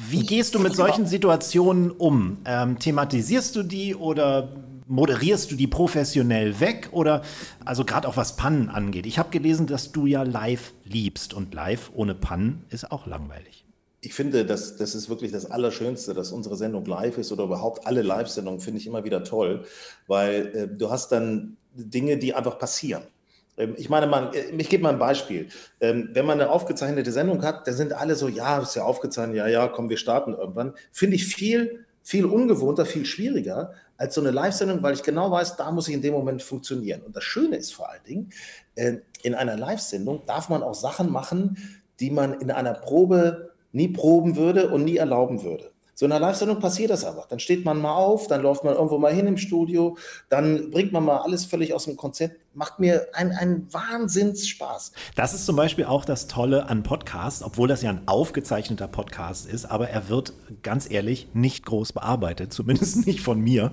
[0.09, 2.39] wie gehst du mit solchen Situationen um?
[2.43, 4.49] Ähm, thematisierst du die oder
[4.87, 7.21] moderierst du die professionell weg oder
[7.63, 9.05] also gerade auch was Pannen angeht?
[9.05, 13.66] Ich habe gelesen, dass du ja live liebst und live ohne Pannen ist auch langweilig
[14.01, 17.87] ich finde, das, das ist wirklich das Allerschönste, dass unsere Sendung live ist oder überhaupt
[17.87, 19.65] alle Live-Sendungen finde ich immer wieder toll,
[20.07, 23.03] weil äh, du hast dann Dinge, die einfach passieren.
[23.57, 25.49] Ähm, ich meine, man, äh, ich gebe mal ein Beispiel.
[25.81, 29.37] Ähm, wenn man eine aufgezeichnete Sendung hat, da sind alle so, ja, ist ja aufgezeichnet,
[29.37, 30.73] ja, ja, komm, wir starten irgendwann.
[30.91, 35.57] Finde ich viel viel ungewohnter, viel schwieriger als so eine Live-Sendung, weil ich genau weiß,
[35.57, 37.01] da muss ich in dem Moment funktionieren.
[37.01, 38.29] Und das Schöne ist vor allen Dingen,
[38.75, 41.57] äh, in einer Live-Sendung darf man auch Sachen machen,
[41.99, 45.71] die man in einer Probe nie proben würde und nie erlauben würde.
[45.99, 47.25] So in einer Live-Sendung passiert das einfach.
[47.25, 49.97] Dann steht man mal auf, dann läuft man irgendwo mal hin im Studio,
[50.29, 52.39] dann bringt man mal alles völlig aus dem Konzept.
[52.53, 54.91] Macht mir einen, einen Wahnsinnsspaß.
[55.15, 59.47] Das ist zum Beispiel auch das Tolle an Podcasts, obwohl das ja ein aufgezeichneter Podcast
[59.47, 63.71] ist, aber er wird ganz ehrlich nicht groß bearbeitet, zumindest nicht von mir.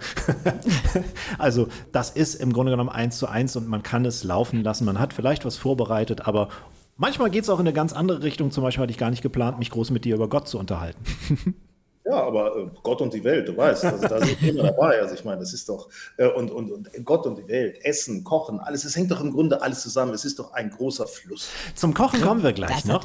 [1.38, 4.86] also das ist im Grunde genommen eins zu eins und man kann es laufen lassen.
[4.86, 6.48] Man hat vielleicht was vorbereitet, aber
[6.96, 8.50] Manchmal geht es auch in eine ganz andere Richtung.
[8.50, 11.04] Zum Beispiel hatte ich gar nicht geplant, mich groß mit dir über Gott zu unterhalten.
[12.06, 15.00] Ja, aber äh, Gott und die Welt, du weißt, also da sind immer dabei.
[15.00, 15.88] Also ich meine, das ist doch,
[16.18, 19.32] äh, und, und, und Gott und die Welt, Essen, Kochen, alles, es hängt doch im
[19.32, 20.12] Grunde alles zusammen.
[20.12, 21.48] Es ist doch ein großer Fluss.
[21.74, 23.02] Zum Kochen kommen wir gleich das noch.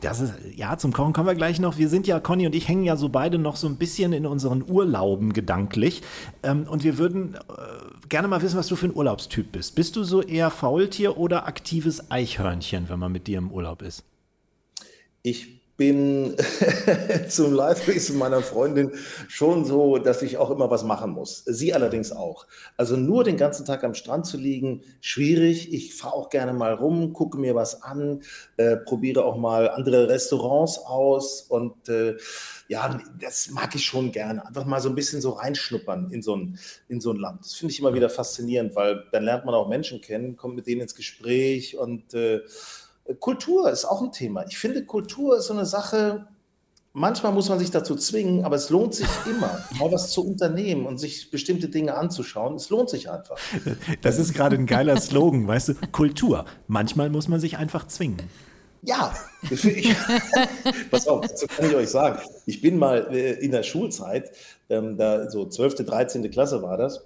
[0.00, 1.78] Das ist, ja, zum Kochen kommen wir gleich noch.
[1.78, 4.26] Wir sind ja, Conny und ich hängen ja so beide noch so ein bisschen in
[4.26, 6.02] unseren Urlauben gedanklich.
[6.42, 9.76] Ähm, und wir würden äh, gerne mal wissen, was du für ein Urlaubstyp bist.
[9.76, 14.02] Bist du so eher Faultier oder aktives Eichhörnchen, wenn man mit dir im Urlaub ist?
[15.22, 16.36] Ich bin
[17.30, 18.92] zum Live-Racen meiner Freundin
[19.28, 21.42] schon so, dass ich auch immer was machen muss.
[21.46, 22.46] Sie allerdings auch.
[22.76, 25.72] Also nur den ganzen Tag am Strand zu liegen, schwierig.
[25.72, 28.20] Ich fahre auch gerne mal rum, gucke mir was an,
[28.58, 32.18] äh, probiere auch mal andere Restaurants aus und äh,
[32.68, 34.46] ja, das mag ich schon gerne.
[34.46, 37.40] Einfach mal so ein bisschen so reinschnuppern in so ein, in so ein Land.
[37.40, 40.66] Das finde ich immer wieder faszinierend, weil dann lernt man auch Menschen kennen, kommt mit
[40.66, 42.42] denen ins Gespräch und äh,
[43.18, 44.44] Kultur ist auch ein Thema.
[44.46, 46.26] Ich finde, Kultur ist so eine Sache,
[46.92, 50.86] manchmal muss man sich dazu zwingen, aber es lohnt sich immer, mal was zu unternehmen
[50.86, 52.54] und sich bestimmte Dinge anzuschauen.
[52.56, 53.38] Es lohnt sich einfach.
[54.02, 55.74] Das ist gerade ein geiler Slogan, weißt du?
[55.92, 56.44] Kultur.
[56.66, 58.18] Manchmal muss man sich einfach zwingen.
[58.82, 59.14] Ja,
[59.50, 59.94] ich,
[60.90, 62.18] pass auf, dazu kann ich euch sagen.
[62.46, 64.32] Ich bin mal äh, in der Schulzeit,
[64.70, 66.30] ähm, da so 12., 13.
[66.30, 67.04] Klasse war das,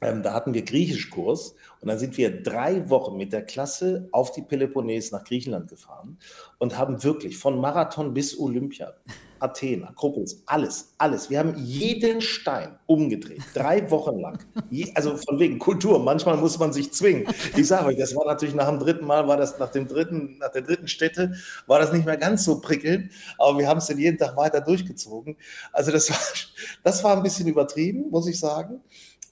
[0.00, 4.32] ähm, da hatten wir Griechischkurs und dann sind wir drei Wochen mit der Klasse auf
[4.32, 6.18] die Peloponnes nach Griechenland gefahren
[6.58, 8.94] und haben wirklich von Marathon bis Olympia,
[9.40, 11.30] Athen, Akropolis, alles, alles.
[11.30, 14.38] Wir haben jeden Stein umgedreht, drei Wochen lang.
[14.70, 17.26] Je, also von wegen Kultur, manchmal muss man sich zwingen.
[17.56, 20.38] Ich sage euch, das war natürlich nach dem dritten Mal, war das nach dem dritten,
[20.38, 21.34] nach der dritten Stätte,
[21.66, 24.60] war das nicht mehr ganz so prickelnd, aber wir haben es dann jeden Tag weiter
[24.60, 25.36] durchgezogen.
[25.72, 26.18] Also das war,
[26.84, 28.80] das war ein bisschen übertrieben, muss ich sagen.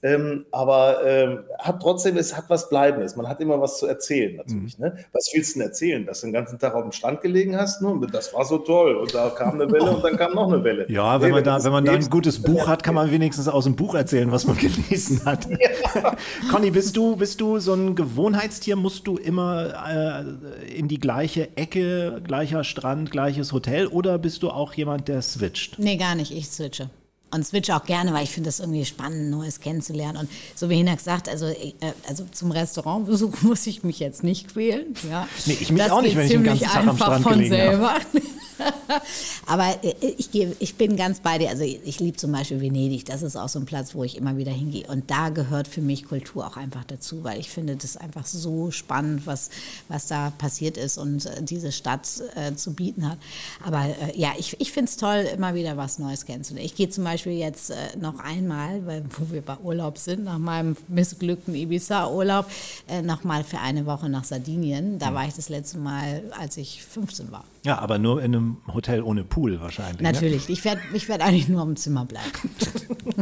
[0.01, 3.17] Ähm, aber ähm, hat trotzdem, es hat was Bleibendes.
[3.17, 4.77] Man hat immer was zu erzählen natürlich.
[4.77, 4.85] Mhm.
[4.85, 5.05] Ne?
[5.11, 6.05] Was willst du denn erzählen?
[6.05, 7.81] Dass du den ganzen Tag auf dem Strand gelegen hast?
[7.81, 7.99] Ne?
[8.11, 8.95] Das war so toll.
[8.95, 10.89] Und da kam eine Welle und dann kam noch eine Welle.
[10.89, 13.49] Ja, wenn nee, man, da, wenn man da ein gutes Buch hat, kann man wenigstens
[13.49, 14.57] aus dem Buch erzählen, was man
[14.87, 15.47] gelesen hat.
[15.49, 16.15] Ja.
[16.51, 18.77] Conny, bist du, bist du so ein Gewohnheitstier?
[18.77, 23.87] Musst du immer äh, in die gleiche Ecke, gleicher Strand, gleiches Hotel?
[23.87, 25.77] Oder bist du auch jemand, der switcht?
[25.77, 26.31] Nee, gar nicht.
[26.31, 26.89] Ich switche
[27.31, 30.17] und switch auch gerne, weil ich finde das irgendwie spannend, Neues kennenzulernen.
[30.17, 31.73] Und so wie Hinak sagt, also, äh,
[32.07, 34.93] also zum Restaurantbesuch muss ich mich jetzt nicht quälen.
[35.09, 35.27] Ja.
[35.45, 37.93] Nee, ich mich das auch nicht, wenn ich den ganzen Tag am Strand gelegen selber.
[37.93, 38.21] habe.
[39.45, 41.49] Aber äh, ich, ich bin ganz bei dir.
[41.49, 43.05] Also ich liebe zum Beispiel Venedig.
[43.05, 44.87] Das ist auch so ein Platz, wo ich immer wieder hingehe.
[44.87, 48.71] Und da gehört für mich Kultur auch einfach dazu, weil ich finde das einfach so
[48.71, 49.49] spannend, was,
[49.87, 53.17] was da passiert ist und äh, diese Stadt äh, zu bieten hat.
[53.63, 56.65] Aber äh, ja, ich, ich finde es toll, immer wieder was Neues kennenzulernen.
[56.65, 60.37] Ich gehe zum Beispiel jetzt äh, noch einmal, weil, wo wir bei Urlaub sind, nach
[60.37, 62.49] meinem missglückten Ibiza-Urlaub,
[62.87, 64.99] äh, noch mal für eine Woche nach Sardinien.
[64.99, 65.15] Da mhm.
[65.15, 67.43] war ich das letzte Mal, als ich 15 war.
[67.65, 70.01] Ja, aber nur in einem Hotel ohne Pool wahrscheinlich.
[70.01, 70.11] Ne?
[70.11, 70.47] Natürlich.
[70.47, 70.53] Ne?
[70.53, 72.31] Ich werde ich werd eigentlich nur im Zimmer bleiben.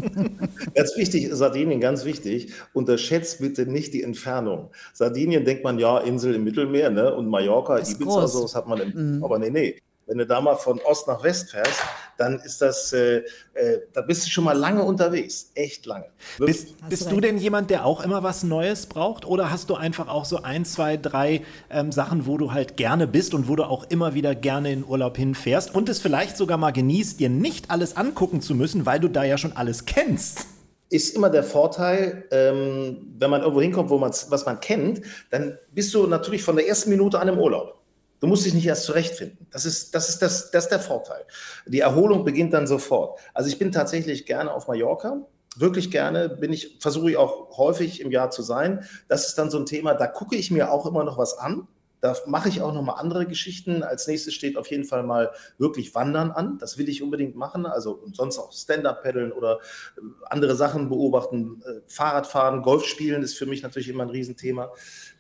[0.76, 2.54] ganz wichtig, Sardinien, ganz wichtig.
[2.74, 4.70] Unterschätzt bitte nicht die Entfernung.
[4.94, 7.14] Sardinien denkt man ja, Insel im Mittelmeer, ne?
[7.16, 8.34] Und Mallorca, Ibiza, groß.
[8.34, 9.24] so, das hat man im, mhm.
[9.24, 9.82] aber nee, nee.
[10.08, 11.82] Wenn du da mal von Ost nach West fährst,
[12.18, 15.52] dann ist das, äh, äh, da bist du schon mal lange unterwegs.
[15.54, 16.06] Echt lange.
[16.40, 19.26] Bist, bist du denn jemand, der auch immer was Neues braucht?
[19.26, 23.06] Oder hast du einfach auch so ein, zwei, drei ähm, Sachen, wo du halt gerne
[23.06, 26.58] bist und wo du auch immer wieder gerne in Urlaub hinfährst und es vielleicht sogar
[26.58, 30.48] mal genießt, dir nicht alles angucken zu müssen, weil du da ja schon alles kennst?
[30.90, 35.58] ist immer der Vorteil, ähm, wenn man irgendwo hinkommt, wo man was man kennt, dann
[35.74, 37.77] bist du natürlich von der ersten Minute an im Urlaub.
[38.20, 39.48] Du musst dich nicht erst zurechtfinden.
[39.52, 41.24] Das ist, das ist, das, das ist der Vorteil.
[41.68, 43.20] Die Erholung beginnt dann sofort.
[43.34, 45.22] Also ich bin tatsächlich gerne auf Mallorca.
[45.56, 48.86] Wirklich gerne bin ich, versuche ich auch häufig im Jahr zu sein.
[49.08, 51.68] Das ist dann so ein Thema, da gucke ich mir auch immer noch was an.
[52.00, 53.82] Da mache ich auch noch mal andere Geschichten.
[53.82, 56.60] Als nächstes steht auf jeden Fall mal wirklich Wandern an.
[56.60, 57.66] Das will ich unbedingt machen.
[57.66, 59.60] Also und sonst auch Stand-up-Paddeln oder
[59.98, 61.62] äh, andere Sachen beobachten.
[61.66, 64.72] Äh, Fahrradfahren, Golf spielen ist für mich natürlich immer ein Riesenthema.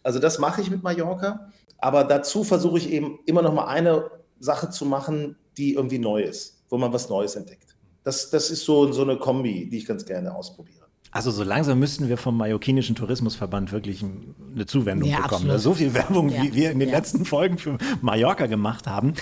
[0.03, 1.51] Also das mache ich mit Mallorca.
[1.79, 4.09] Aber dazu versuche ich eben immer noch mal eine
[4.39, 7.75] Sache zu machen, die irgendwie neu ist, wo man was Neues entdeckt.
[8.03, 10.77] Das, das ist so, so eine Kombi, die ich ganz gerne ausprobiere.
[11.11, 15.49] Also so langsam müssten wir vom Mallorquinischen Tourismusverband wirklich eine Zuwendung Ja, bekommen.
[15.49, 15.61] absolut.
[15.61, 16.95] So viel Werbung, Ja, wie wir in den ja.
[16.95, 19.13] letzten Folgen für Mallorca gemacht haben.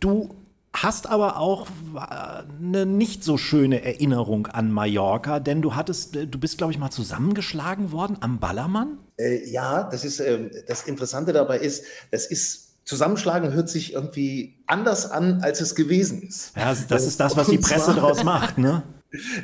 [0.00, 0.30] Du
[0.72, 6.26] hast aber auch äh, eine nicht so schöne Erinnerung an Mallorca, denn du hattest, äh,
[6.26, 8.98] du bist, glaube ich, mal zusammengeschlagen worden am Ballermann.
[9.22, 14.56] Äh, ja, das ist ähm, das Interessante dabei ist, das ist Zusammenschlagen hört sich irgendwie
[14.66, 16.56] anders an, als es gewesen ist.
[16.56, 18.82] Ja, das ist das, was die Presse draus macht, ne?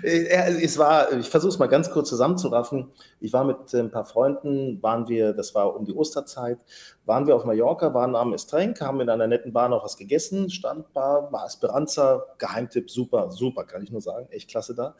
[0.03, 2.91] Äh, ja, Es war, ich versuche es mal ganz kurz zusammenzuraffen.
[3.21, 6.59] Ich war mit äh, ein paar Freunden, waren wir, das war um die Osterzeit,
[7.05, 10.49] waren wir auf Mallorca, waren am Estrenk, haben in einer netten Bar noch was gegessen,
[10.49, 14.95] Standbar, war Esperanza, Geheimtipp, super, super, kann ich nur sagen, echt klasse da.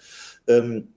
[0.47, 0.89] Ähm,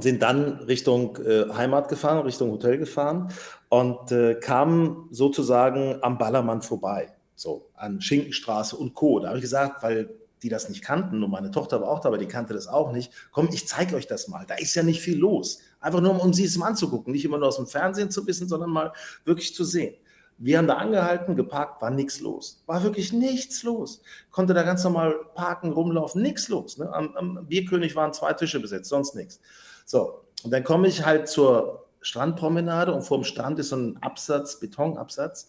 [0.00, 3.32] sind dann Richtung äh, Heimat gefahren, Richtung Hotel gefahren
[3.68, 9.20] und äh, kamen sozusagen am Ballermann vorbei, so an Schinkenstraße und Co.
[9.20, 10.10] Da habe ich gesagt, weil
[10.42, 12.92] die das nicht kannten und meine Tochter war auch da, aber die kannte das auch
[12.92, 13.12] nicht.
[13.30, 14.44] Komm, ich zeige euch das mal.
[14.46, 15.60] Da ist ja nicht viel los.
[15.80, 18.48] Einfach nur, um sie es mal anzugucken, nicht immer nur aus dem Fernsehen zu wissen,
[18.48, 18.92] sondern mal
[19.24, 19.94] wirklich zu sehen.
[20.36, 22.62] Wir haben da angehalten, geparkt, war nichts los.
[22.66, 24.02] War wirklich nichts los.
[24.32, 26.76] Konnte da ganz normal parken, rumlaufen, nichts los.
[26.76, 26.92] Ne?
[26.92, 29.40] Am, am Bierkönig waren zwei Tische besetzt, sonst nichts.
[29.84, 34.60] So, und dann komme ich halt zur Strandpromenade und vorm Strand ist so ein Absatz,
[34.60, 35.46] Betonabsatz,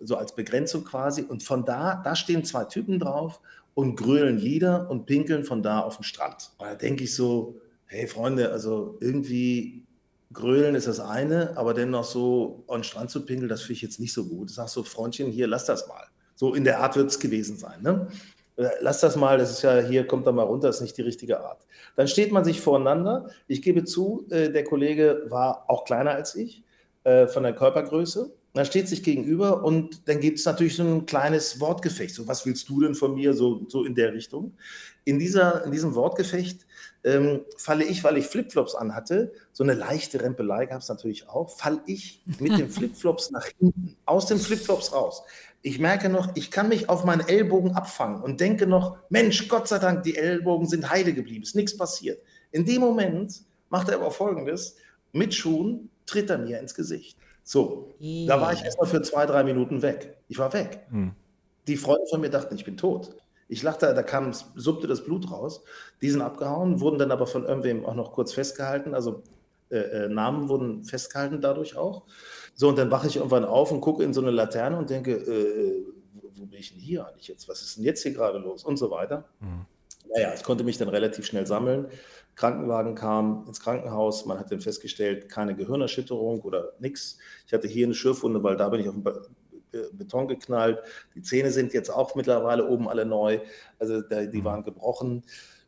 [0.00, 1.22] so als Begrenzung quasi.
[1.22, 3.40] Und von da, da stehen zwei Typen drauf
[3.74, 6.50] und grölen Lieder und pinkeln von da auf den Strand.
[6.58, 9.84] Und da denke ich so, hey Freunde, also irgendwie
[10.32, 13.82] grölen ist das eine, aber dennoch so an den Strand zu pinkeln, das finde ich
[13.82, 14.50] jetzt nicht so gut.
[14.50, 16.04] Ich sage so, Freundchen, hier, lass das mal.
[16.34, 17.82] So in der Art wird es gewesen sein.
[17.82, 18.08] Ne?
[18.80, 21.40] Lass das mal, das ist ja hier, kommt da mal runter, ist nicht die richtige
[21.40, 21.66] Art.
[21.96, 23.28] Dann steht man sich voreinander.
[23.46, 26.62] Ich gebe zu, äh, der Kollege war auch kleiner als ich,
[27.04, 28.32] äh, von der Körpergröße.
[28.54, 32.14] Man steht sich gegenüber und dann gibt es natürlich so ein kleines Wortgefecht.
[32.14, 33.32] So, was willst du denn von mir?
[33.32, 34.52] So, so in der Richtung.
[35.04, 36.66] In, dieser, in diesem Wortgefecht
[37.04, 41.50] ähm, falle ich, weil ich Flipflops anhatte, so eine leichte Rempelei gab es natürlich auch,
[41.50, 45.22] falle ich mit den Flipflops nach hinten, aus den Flipflops raus.
[45.62, 49.68] Ich merke noch, ich kann mich auf meinen Ellbogen abfangen und denke noch, Mensch, Gott
[49.68, 52.20] sei Dank, die Ellbogen sind heile geblieben, ist nichts passiert.
[52.50, 54.76] In dem Moment macht er aber Folgendes,
[55.12, 57.16] mit Schuhen tritt er mir ins Gesicht.
[57.44, 60.16] So, da war ich erstmal für zwei, drei Minuten weg.
[60.28, 60.86] Ich war weg.
[61.68, 63.14] Die Freunde von mir dachten, ich bin tot.
[63.48, 65.62] Ich lachte, da kam, suppte das Blut raus.
[66.00, 68.94] Die sind abgehauen, wurden dann aber von irgendwem auch noch kurz festgehalten.
[68.94, 69.22] Also
[69.70, 72.02] äh, äh, Namen wurden festgehalten dadurch auch.
[72.54, 75.12] So, und dann wache ich irgendwann auf und gucke in so eine Laterne und denke,
[75.12, 75.84] äh,
[76.14, 77.48] wo, wo bin ich denn hier eigentlich jetzt?
[77.48, 78.64] Was ist denn jetzt hier gerade los?
[78.64, 79.24] Und so weiter.
[80.14, 81.86] Naja, ich konnte mich dann relativ schnell sammeln.
[82.34, 84.26] Krankenwagen kam ins Krankenhaus.
[84.26, 87.18] Man hat dann festgestellt, keine Gehirnerschütterung oder nichts.
[87.46, 89.26] Ich hatte hier eine Schürfwunde, weil da bin ich auf Be-
[89.92, 90.80] Beton geknallt.
[91.14, 93.40] Die Zähne sind jetzt auch mittlerweile oben alle neu.
[93.78, 95.22] Also die waren gebrochen.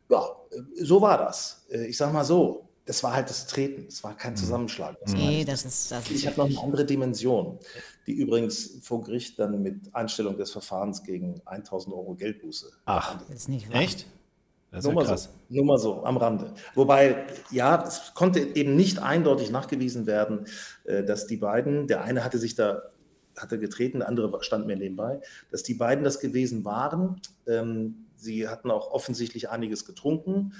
[0.09, 1.65] Ja, äh, so war das.
[1.71, 3.85] Äh, Ich sag mal so, das war halt das Treten.
[3.87, 4.97] Es war kein Zusammenschlag.
[5.01, 6.09] Das war Nee, nicht- das ist das.
[6.11, 7.57] ich habe noch eine andere Dimension,
[8.05, 12.71] die übrigens vor Gericht dann mit Einstellung des Verfahrens gegen 1000 Euro Geldbuße.
[12.85, 13.81] Ach, ist nicht wahr.
[13.81, 14.05] echt?
[14.71, 15.23] Das ist Nur ja mal, krass.
[15.49, 16.53] so, nur mal so am Rande.
[16.73, 20.45] Wobei, ja, es konnte eben nicht eindeutig nachgewiesen werden,
[20.83, 22.81] äh, dass die beiden, der eine hatte sich da
[23.37, 25.19] hatte getreten, der andere stand mir nebenbei,
[25.51, 27.19] dass die beiden das gewesen waren.
[27.47, 30.53] Ähm, sie hatten auch offensichtlich einiges getrunken.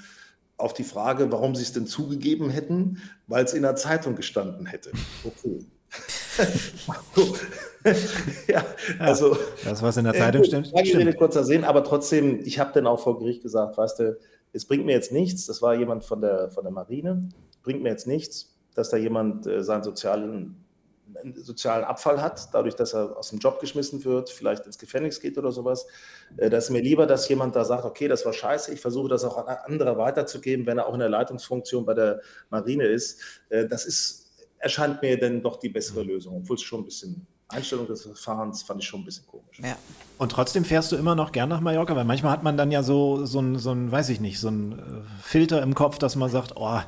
[0.58, 4.66] Auf die Frage, warum sie es denn zugegeben hätten, weil es in der Zeitung gestanden
[4.66, 4.90] hätte.
[5.24, 5.66] Okay.
[8.48, 8.64] ja,
[8.98, 12.40] also Das, was in der äh, Zeitung gut, stimmt, Lange Rede, kurzer Sinn, aber trotzdem,
[12.44, 14.18] ich habe dann auch vor Gericht gesagt, weißt du,
[14.52, 17.28] es bringt mir jetzt nichts, das war jemand von der, von der Marine,
[17.62, 20.64] bringt mir jetzt nichts, dass da jemand äh, seinen sozialen,
[21.36, 25.38] sozialen Abfall hat, dadurch, dass er aus dem Job geschmissen wird, vielleicht ins Gefängnis geht
[25.38, 25.86] oder sowas.
[26.36, 29.08] Äh, das ist mir lieber, dass jemand da sagt, okay, das war scheiße, ich versuche
[29.08, 33.20] das auch an andere weiterzugeben, wenn er auch in der Leitungsfunktion bei der Marine ist.
[33.48, 37.26] Äh, das ist, erscheint mir dann doch die bessere Lösung, obwohl es schon ein bisschen
[37.48, 39.60] Einstellung des Verfahrens fand ich schon ein bisschen komisch.
[39.62, 39.76] Ja.
[40.18, 42.82] Und trotzdem fährst du immer noch gern nach Mallorca, weil manchmal hat man dann ja
[42.82, 46.16] so, so ein, so ein weiß ich nicht, so ein äh, Filter im Kopf, dass
[46.16, 46.80] man sagt, oh,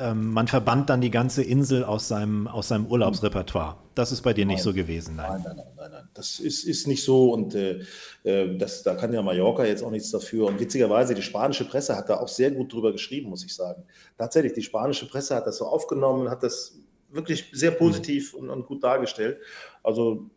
[0.00, 3.76] ähm, man verbannt dann die ganze Insel aus seinem, aus seinem Urlaubsrepertoire.
[3.94, 5.30] Das ist bei dir nicht so gewesen, nein.
[5.32, 6.08] Nein, nein, nein, nein, nein.
[6.14, 7.82] Das ist, ist nicht so und äh,
[8.24, 10.46] äh, das, da kann ja Mallorca jetzt auch nichts dafür.
[10.46, 13.84] Und witzigerweise, die spanische Presse hat da auch sehr gut drüber geschrieben, muss ich sagen.
[14.16, 16.78] Tatsächlich, die spanische Presse hat das so aufgenommen, hat das
[17.10, 19.38] wirklich sehr positiv und, und gut dargestellt.
[19.82, 20.30] Also,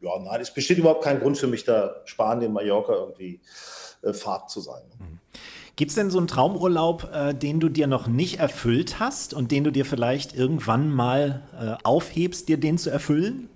[0.00, 3.40] ja, nein, es besteht überhaupt kein Grund für mich, da Spanien, Mallorca irgendwie
[4.02, 4.82] äh, Fahrt zu sein.
[5.76, 9.50] Gibt es denn so einen Traumurlaub, äh, den du dir noch nicht erfüllt hast und
[9.50, 13.48] den du dir vielleicht irgendwann mal äh, aufhebst, dir den zu erfüllen?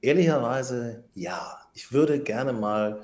[0.00, 1.58] Ehrlicherweise ja.
[1.72, 3.00] Ich würde gerne mal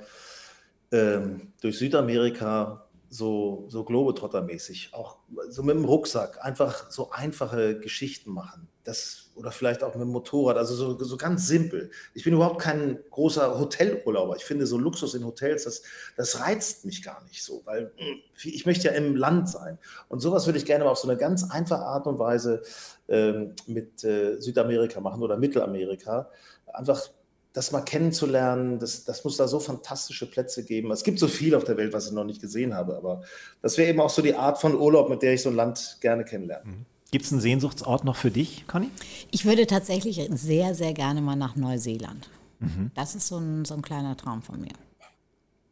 [0.92, 5.16] ähm, durch Südamerika so, so Globetrotter-mäßig, auch
[5.48, 8.68] so mit dem Rucksack, einfach so einfache Geschichten machen.
[8.84, 11.90] Das, oder vielleicht auch mit dem Motorrad, also so, so ganz simpel.
[12.14, 14.36] Ich bin überhaupt kein großer Hotelurlauber.
[14.36, 15.82] Ich finde so Luxus in Hotels, das,
[16.16, 19.78] das reizt mich gar nicht so, weil hm, ich möchte ja im Land sein.
[20.08, 22.62] Und sowas würde ich gerne mal auf so eine ganz einfache Art und Weise
[23.08, 26.30] ähm, mit äh, Südamerika machen oder Mittelamerika.
[26.72, 27.08] Einfach
[27.52, 30.90] das mal kennenzulernen, das, das muss da so fantastische Plätze geben.
[30.92, 33.22] Es gibt so viel auf der Welt, was ich noch nicht gesehen habe, aber
[33.60, 35.98] das wäre eben auch so die Art von Urlaub, mit der ich so ein Land
[36.00, 36.64] gerne kennenlerne.
[36.64, 36.86] Mhm.
[37.10, 38.88] Gibt es einen Sehnsuchtsort noch für dich, Conny?
[39.30, 42.30] Ich würde tatsächlich sehr, sehr gerne mal nach Neuseeland.
[42.60, 42.90] Mhm.
[42.94, 44.72] Das ist so ein, so ein kleiner Traum von mir.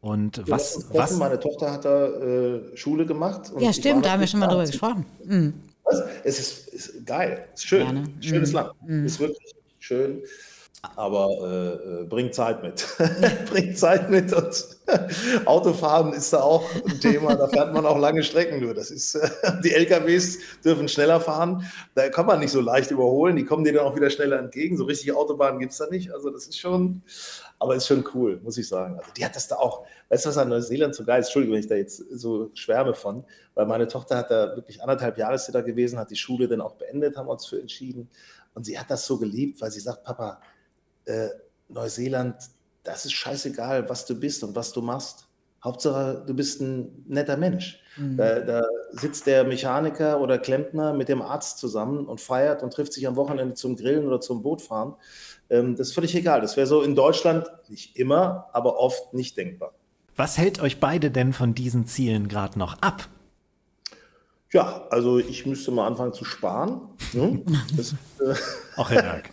[0.01, 1.17] Und was, ja, was?
[1.17, 3.51] Meine Tochter hat da äh, Schule gemacht.
[3.59, 5.05] ja, stimmt, da haben wir schon mal drüber gesprochen.
[5.25, 5.53] Mhm.
[6.23, 8.03] Es ist, ist, geil, es ist schön, gerne.
[8.21, 8.55] schönes mhm.
[8.55, 9.05] Land, mhm.
[9.05, 10.21] ist wirklich schön
[10.95, 12.87] aber äh, äh, bringt Zeit mit.
[13.49, 14.65] bringt Zeit mit und
[15.45, 17.35] Autofahren ist da auch ein Thema.
[17.35, 18.73] Da fährt man auch lange Strecken nur.
[18.73, 19.19] Das ist,
[19.63, 21.65] die LKWs dürfen schneller fahren.
[21.95, 23.35] Da kann man nicht so leicht überholen.
[23.35, 24.77] Die kommen dir dann auch wieder schneller entgegen.
[24.77, 26.13] So richtige Autobahnen gibt es da nicht.
[26.13, 27.01] Also das ist schon,
[27.59, 28.97] aber ist schon cool, muss ich sagen.
[28.97, 29.85] Also die hat das da auch.
[30.07, 31.27] Weißt du, was an Neuseeland so geil ist?
[31.27, 35.17] Entschuldigung, wenn ich da jetzt so schwärme von, weil meine Tochter hat da wirklich anderthalb
[35.17, 37.59] Jahre ist sie da gewesen, hat die Schule dann auch beendet, haben wir uns für
[37.59, 38.09] entschieden.
[38.53, 40.41] Und sie hat das so geliebt, weil sie sagt, Papa,
[41.09, 41.29] äh,
[41.67, 42.35] Neuseeland,
[42.83, 45.27] das ist scheißegal, was du bist und was du machst.
[45.63, 47.81] Hauptsache, du bist ein netter Mensch.
[47.97, 48.17] Mhm.
[48.17, 52.93] Da, da, sitzt der Mechaniker oder Klempner mit dem Arzt zusammen und feiert und trifft
[52.93, 54.95] sich am Wochenende zum Grillen oder zum Bootfahren.
[55.49, 56.41] Ähm, das ist völlig egal.
[56.41, 59.73] Das wäre so in Deutschland nicht immer, aber oft nicht denkbar.
[60.15, 63.07] Was hält euch beide denn von diesen Zielen gerade noch ab?
[64.51, 66.81] Ja, also ich müsste mal anfangen zu sparen.
[67.11, 67.43] Hm?
[67.77, 68.33] Das, äh,
[68.75, 69.29] Auch Herr Berg.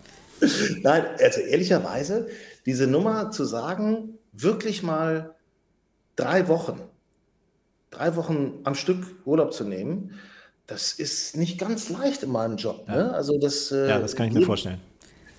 [0.82, 2.28] Nein, also ehrlicherweise,
[2.66, 5.34] diese Nummer zu sagen, wirklich mal
[6.16, 6.80] drei Wochen,
[7.90, 10.14] drei Wochen am Stück Urlaub zu nehmen,
[10.66, 12.88] das ist nicht ganz leicht in meinem Job.
[12.88, 13.14] Ne?
[13.14, 14.80] Also das, äh, ja, das kann ich mir vorstellen.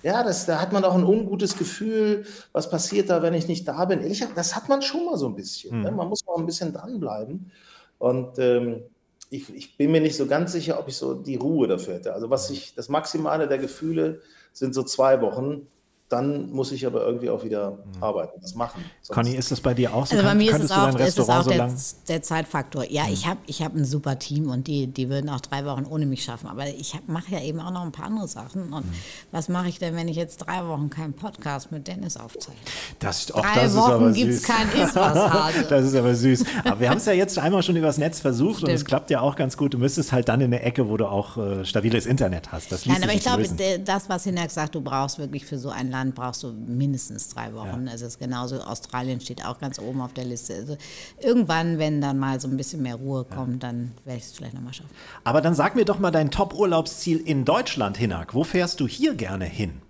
[0.02, 3.66] Ja, das, da hat man auch ein ungutes Gefühl, was passiert da, wenn ich nicht
[3.66, 4.00] da bin.
[4.00, 5.82] Ehrlich, das hat man schon mal so ein bisschen.
[5.82, 5.88] Ne?
[5.88, 5.96] Hm.
[5.96, 7.50] Man muss mal ein bisschen dranbleiben.
[7.98, 8.84] Und ähm,
[9.28, 12.14] ich, ich, bin mir nicht so ganz sicher, ob ich so die Ruhe dafür hätte.
[12.14, 14.20] Also was ich, das Maximale der Gefühle
[14.58, 15.68] sind so zwei Wochen
[16.08, 18.02] dann muss ich aber irgendwie auch wieder mhm.
[18.02, 18.82] arbeiten, das machen.
[19.02, 20.16] Sonst Conny, ist das bei dir auch so?
[20.16, 21.70] Also bei mir ist es auch, ist es auch so der,
[22.08, 22.84] der, Zeitfaktor.
[22.90, 23.12] Ja, mhm.
[23.12, 26.06] ich habe ich hab ein super Team und die, die würden auch drei Wochen ohne
[26.06, 26.48] mich schaffen.
[26.48, 28.72] Aber ich mache ja eben auch noch ein paar andere Sachen.
[28.72, 28.94] Und mhm.
[29.32, 32.60] was mache ich denn, wenn ich jetzt drei Wochen keinen Podcast mit Dennis aufzeichne?
[33.00, 35.64] Das, auch drei das Wochen gibt es kein Ist-Was-Hase.
[35.68, 36.44] das ist aber süß.
[36.64, 38.70] Aber wir haben es ja jetzt einmal schon übers Netz versucht Stimmt.
[38.70, 39.74] und es klappt ja auch ganz gut.
[39.74, 42.72] Du müsstest halt dann in der Ecke, wo du auch äh, stabiles Internet hast.
[42.72, 43.46] Das Nein, aber ich glaube,
[43.84, 47.52] das, was Hinak sagt, du brauchst wirklich für so ein Land, brauchst du mindestens drei
[47.54, 47.86] Wochen.
[47.86, 47.94] Ja.
[47.94, 50.54] Es ist genauso, Australien steht auch ganz oben auf der Liste.
[50.54, 50.76] Also
[51.20, 53.68] irgendwann, wenn dann mal so ein bisschen mehr Ruhe kommt, ja.
[53.68, 54.90] dann werde ich es vielleicht nochmal schaffen.
[55.24, 58.34] Aber dann sag mir doch mal dein Top-Urlaubsziel in Deutschland, Hinak.
[58.34, 59.82] Wo fährst du hier gerne hin?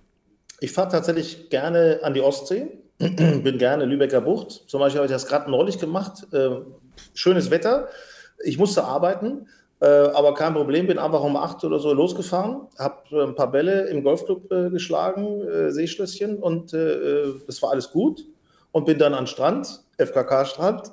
[0.60, 2.68] Ich fahre tatsächlich gerne an die Ostsee.
[2.98, 4.64] Bin gerne Lübecker Bucht.
[4.66, 6.26] Zum Beispiel habe ich das gerade neulich gemacht.
[6.32, 6.50] Äh,
[7.14, 7.88] schönes Wetter.
[8.44, 9.46] Ich musste arbeiten.
[9.80, 13.50] Äh, aber kein Problem, bin einfach um acht oder so losgefahren, habe äh, ein paar
[13.50, 18.24] Bälle im Golfclub äh, geschlagen, äh, Seeschlösschen und äh, äh, das war alles gut.
[18.70, 20.92] Und bin dann an Strand, FKK-Strand.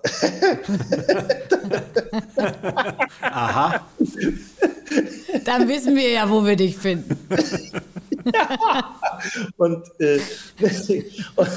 [3.22, 3.86] Aha.
[5.44, 7.18] Dann wissen wir ja, wo wir dich finden.
[9.57, 10.19] und, äh,
[11.36, 11.49] und,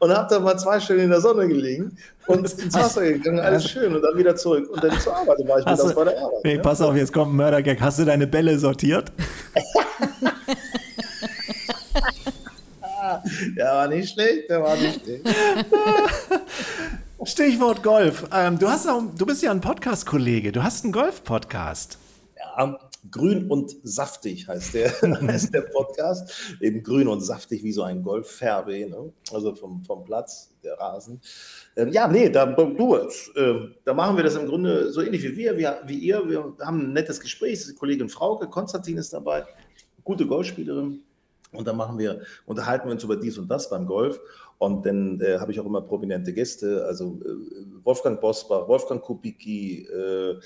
[0.00, 3.70] und habe dann mal zwei Stunden in der Sonne gelegen und ins Wasser gegangen, alles
[3.70, 6.18] schön und dann wieder zurück und dann zur Arbeit war ich mir das bei der
[6.18, 6.44] Arbeit.
[6.44, 6.62] Nee, ja?
[6.62, 7.80] pass auf, jetzt kommt ein Mördergag.
[7.80, 9.12] Hast du deine Bälle sortiert?
[13.56, 15.26] der war nicht schlecht, der war nicht schlecht.
[17.24, 18.26] Stichwort Golf.
[18.32, 20.52] Ähm, du, hast auch, du bist ja ein Podcast-Kollege.
[20.52, 21.98] Du hast einen Golf-Podcast.
[22.36, 22.78] Ja,
[23.10, 26.56] Grün und saftig heißt der, heißt der Podcast.
[26.60, 29.12] Eben grün und saftig wie so ein Golf-Fairway, ne?
[29.32, 31.20] also vom, vom Platz, der Rasen.
[31.76, 33.54] Ähm, ja, nee, da, du, äh,
[33.84, 36.28] da machen wir das im Grunde so ähnlich wie wir, wie, wie ihr.
[36.28, 37.64] Wir haben ein nettes Gespräch.
[37.78, 39.44] Kollegin Frauke, Konstantin ist dabei,
[40.04, 41.02] gute Golfspielerin.
[41.52, 44.20] Und dann machen wir, unterhalten wir uns über dies und das beim Golf.
[44.58, 49.86] Und dann äh, habe ich auch immer prominente Gäste, also äh, Wolfgang Bosbach, Wolfgang Kubicki,
[49.86, 50.38] äh,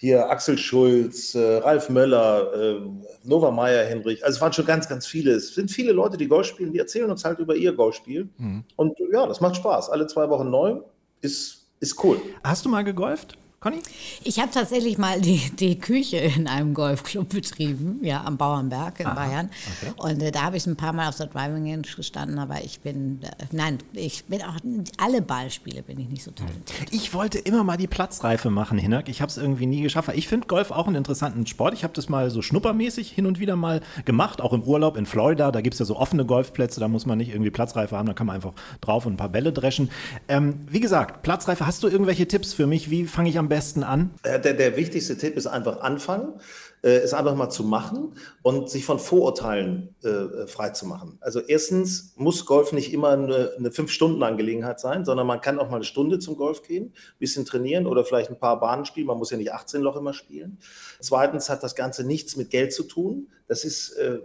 [0.00, 2.80] hier Axel Schulz, äh, Ralf Möller, äh,
[3.24, 4.24] Nova Meyer, Henrich.
[4.24, 5.32] Also es waren schon ganz, ganz viele.
[5.32, 8.28] Es sind viele Leute, die Golf spielen, die erzählen uns halt über ihr Golfspiel.
[8.38, 8.62] Mhm.
[8.76, 9.90] Und ja, das macht Spaß.
[9.90, 10.80] Alle zwei Wochen neu
[11.20, 12.20] ist, ist cool.
[12.44, 13.36] Hast du mal gegolft?
[13.60, 13.78] Conny?
[14.22, 19.06] Ich habe tatsächlich mal die, die Küche in einem Golfclub betrieben, ja, am Bauernberg in
[19.06, 19.50] Aha, Bayern.
[19.82, 19.92] Okay.
[19.96, 22.78] Und äh, da habe ich ein paar Mal auf der Driving Range gestanden, aber ich
[22.78, 24.54] bin, äh, nein, ich bin auch,
[24.98, 26.92] alle Ballspiele bin ich nicht so talentiert.
[26.92, 29.08] Ich wollte immer mal die Platzreife machen, Hinak.
[29.08, 30.10] Ich habe es irgendwie nie geschafft.
[30.14, 31.74] Ich finde Golf auch einen interessanten Sport.
[31.74, 35.04] Ich habe das mal so schnuppermäßig hin und wieder mal gemacht, auch im Urlaub in
[35.04, 35.50] Florida.
[35.50, 38.12] Da gibt es ja so offene Golfplätze, da muss man nicht irgendwie Platzreife haben, da
[38.12, 39.90] kann man einfach drauf und ein paar Bälle dreschen.
[40.28, 42.88] Ähm, wie gesagt, Platzreife, hast du irgendwelche Tipps für mich?
[42.88, 44.10] Wie fange ich am besten an?
[44.24, 46.34] Der, der wichtigste Tipp ist einfach anfangen,
[46.82, 51.18] äh, es einfach mal zu machen und sich von Vorurteilen äh, frei zu machen.
[51.20, 55.76] Also erstens muss Golf nicht immer eine, eine Fünf-Stunden-Angelegenheit sein, sondern man kann auch mal
[55.76, 59.06] eine Stunde zum Golf gehen, ein bisschen trainieren oder vielleicht ein paar Bahnen spielen.
[59.06, 60.58] Man muss ja nicht 18 Loch immer spielen.
[61.00, 63.28] Zweitens hat das Ganze nichts mit Geld zu tun.
[63.46, 63.92] Das ist...
[63.92, 64.20] Äh,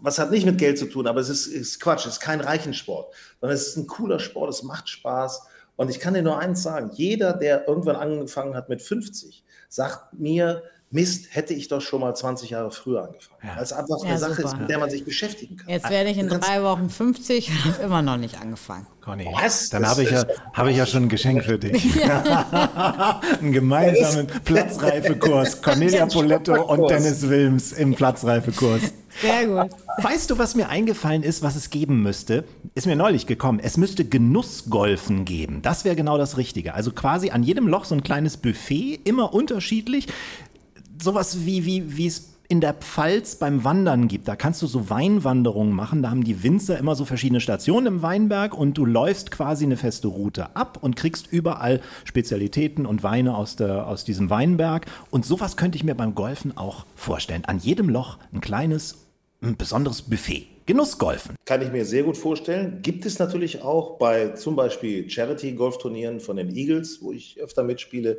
[0.00, 2.40] was hat nicht mit Geld zu tun, aber es ist, ist Quatsch, es ist kein
[2.40, 5.42] Reichensport, sondern es ist ein cooler Sport, es macht Spaß
[5.78, 10.12] und ich kann dir nur eins sagen, jeder, der irgendwann angefangen hat mit 50, sagt
[10.18, 13.40] mir, Mist, hätte ich doch schon mal 20 Jahre früher angefangen.
[13.42, 13.56] Ja.
[13.56, 14.48] Weil es einfach ja, eine Sache super.
[14.48, 15.68] ist, mit der man sich beschäften kann.
[15.68, 18.86] Jetzt werde ich in drei Wochen 50 und habe immer noch nicht angefangen.
[19.02, 19.68] Conny, Was?
[19.68, 21.94] dann habe ich, ja, hab ich ja schon ein Geschenk für dich.
[21.98, 23.20] Ja.
[23.40, 25.60] einen gemeinsamen Platzreifekurs.
[25.60, 28.92] Cornelia Poletto und Dennis Wilms im Platzreifekurs.
[29.20, 29.70] Sehr gut.
[30.00, 32.44] Weißt du, was mir eingefallen ist, was es geben müsste?
[32.74, 33.58] Ist mir neulich gekommen.
[33.60, 35.60] Es müsste Genussgolfen geben.
[35.62, 36.74] Das wäre genau das Richtige.
[36.74, 40.06] Also quasi an jedem Loch so ein kleines Buffet, immer unterschiedlich.
[41.00, 44.26] Sowas wie, wie, wie es in der Pfalz beim Wandern gibt.
[44.26, 46.02] Da kannst du so Weinwanderungen machen.
[46.02, 49.76] Da haben die Winzer immer so verschiedene Stationen im Weinberg und du läufst quasi eine
[49.76, 54.86] feste Route ab und kriegst überall Spezialitäten und Weine aus, der, aus diesem Weinberg.
[55.10, 57.44] Und sowas könnte ich mir beim Golfen auch vorstellen.
[57.44, 59.04] An jedem Loch ein kleines
[59.42, 60.46] ein besonderes Buffet.
[60.68, 61.34] Genussgolfen.
[61.46, 62.80] Kann ich mir sehr gut vorstellen.
[62.82, 68.18] Gibt es natürlich auch bei zum Beispiel Charity-Golfturnieren von den Eagles, wo ich öfter mitspiele.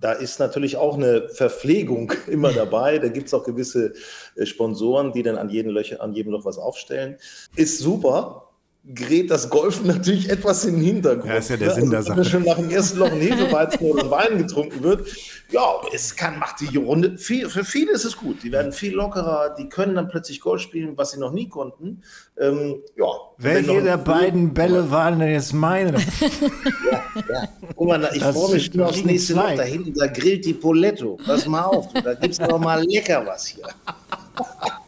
[0.00, 2.98] Da ist natürlich auch eine Verpflegung immer dabei.
[2.98, 3.92] Da gibt es auch gewisse
[4.34, 7.16] äh, Sponsoren, die dann an jedem, Löcher, an jedem Loch was aufstellen.
[7.54, 8.43] Ist super
[8.86, 11.26] gerät das Golfen natürlich etwas in den Hintergrund.
[11.26, 11.74] Ja, ist ja der ne?
[11.74, 12.18] Sinn der also, Sache.
[12.18, 15.08] Wenn schon nach dem ersten Loch ein Hefeweizen oder Wein getrunken wird,
[15.50, 18.42] ja, es kann, macht die Runde, viel, für viele ist es gut.
[18.42, 22.02] Die werden viel lockerer, die können dann plötzlich Golf spielen, was sie noch nie konnten.
[22.38, 23.06] Ähm, ja.
[23.38, 25.96] Welche der beiden Bälle waren denn jetzt meine?
[26.20, 27.48] ja, ja.
[27.74, 29.54] Guck mal, ich freue mich schon aufs nächste Loch.
[29.56, 31.18] Da hinten, da grillt die Poletto.
[31.24, 33.64] Pass mal auf, da gibt es noch mal lecker was hier.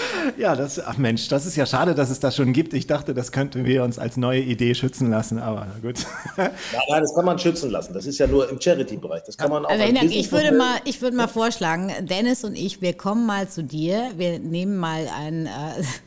[0.36, 2.74] Ja, das, ach Mensch, das ist ja schade, dass es das schon gibt.
[2.74, 6.04] Ich dachte, das könnten wir uns als neue Idee schützen lassen, aber na gut.
[6.36, 6.50] Nein,
[6.88, 7.94] nein, das kann man schützen lassen.
[7.94, 9.22] Das ist ja nur im Charity-Bereich.
[9.24, 9.70] Das kann man auch.
[9.70, 13.48] Also, Hinak, ich würde mal, ich würde mal vorschlagen, Dennis und ich, wir kommen mal
[13.48, 14.10] zu dir.
[14.16, 15.50] Wir nehmen mal einen, äh,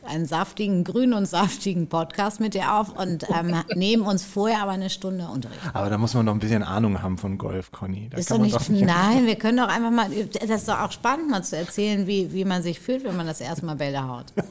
[0.08, 4.72] einen saftigen, grünen und saftigen Podcast mit dir auf und ähm, nehmen uns vorher aber
[4.72, 5.60] eine Stunde Unterricht.
[5.72, 8.08] Aber da muss man noch ein bisschen Ahnung haben von Golf, Conny.
[8.10, 10.80] Da ist doch nicht, doch nicht nein, wir können doch einfach mal, das ist doch
[10.80, 13.86] auch spannend, mal zu erzählen, wie, wie man sich fühlt, wenn man das erste Mal
[13.86, 14.26] Bälle haut.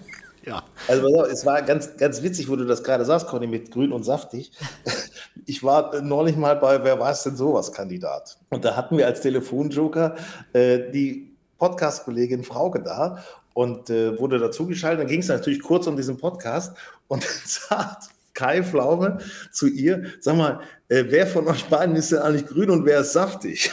[0.46, 0.64] Ja.
[0.88, 4.04] Also es war ganz, ganz witzig, wo du das gerade sagst, Conny, mit grün und
[4.04, 4.52] saftig.
[5.46, 8.38] Ich war neulich mal bei Wer weiß denn sowas Kandidat.
[8.50, 10.16] Und da hatten wir als Telefonjoker
[10.54, 13.24] äh, die Podcast-Kollegin Frauke da
[13.54, 15.02] und äh, wurde dazugeschaltet.
[15.02, 16.76] Dann ging es natürlich kurz um diesen Podcast
[17.08, 19.20] und dann sagt Kai Pflaume
[19.52, 23.02] zu ihr, sag mal, äh, wer von euch beiden ist denn eigentlich grün und wer
[23.02, 23.72] ist saftig?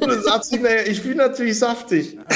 [0.00, 2.18] Und dann sagt sie, naja, ich bin natürlich saftig.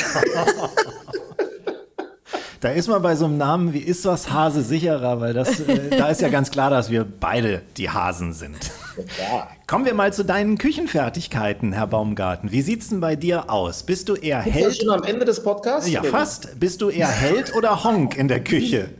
[2.60, 5.90] Da ist man bei so einem Namen wie Ist was Hase sicherer, weil das, äh,
[5.96, 8.56] da ist ja ganz klar, dass wir beide die Hasen sind.
[8.96, 9.46] Ja.
[9.68, 12.50] Kommen wir mal zu deinen Küchenfertigkeiten, Herr Baumgarten.
[12.50, 13.84] Wie sieht es denn bei dir aus?
[13.84, 14.76] Bist du eher Held?
[14.76, 15.88] Schon am Ende des Podcasts?
[15.88, 16.58] Ja, fast.
[16.58, 18.90] Bist du eher Held oder Honk in der Küche?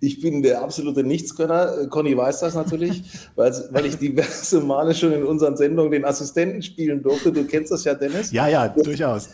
[0.00, 1.88] Ich bin der absolute Nichtskönner.
[1.88, 3.02] Conny weiß das natürlich,
[3.36, 7.32] weil, weil ich diverse Male schon in unseren Sendungen den Assistenten spielen durfte.
[7.32, 8.30] Du kennst das ja, Dennis.
[8.30, 9.30] Ja, ja, durchaus.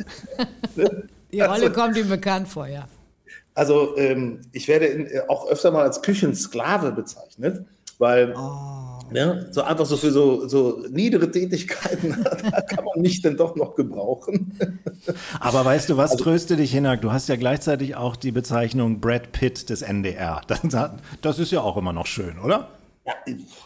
[1.33, 2.89] Die Rolle also, kommt ihm bekannt vor, ja.
[3.55, 7.65] Also ähm, ich werde in, äh, auch öfter mal als Küchensklave bezeichnet,
[7.99, 8.94] weil oh.
[9.13, 13.55] Ja, so einfach so für so, so niedere Tätigkeiten, da kann man mich denn doch
[13.55, 14.59] noch gebrauchen.
[15.41, 17.03] Aber weißt du, was also, tröste dich, Hinak?
[17.03, 20.41] Du hast ja gleichzeitig auch die Bezeichnung Brad Pitt des NDR.
[21.21, 22.69] Das ist ja auch immer noch schön, oder?
[23.07, 23.13] Ja,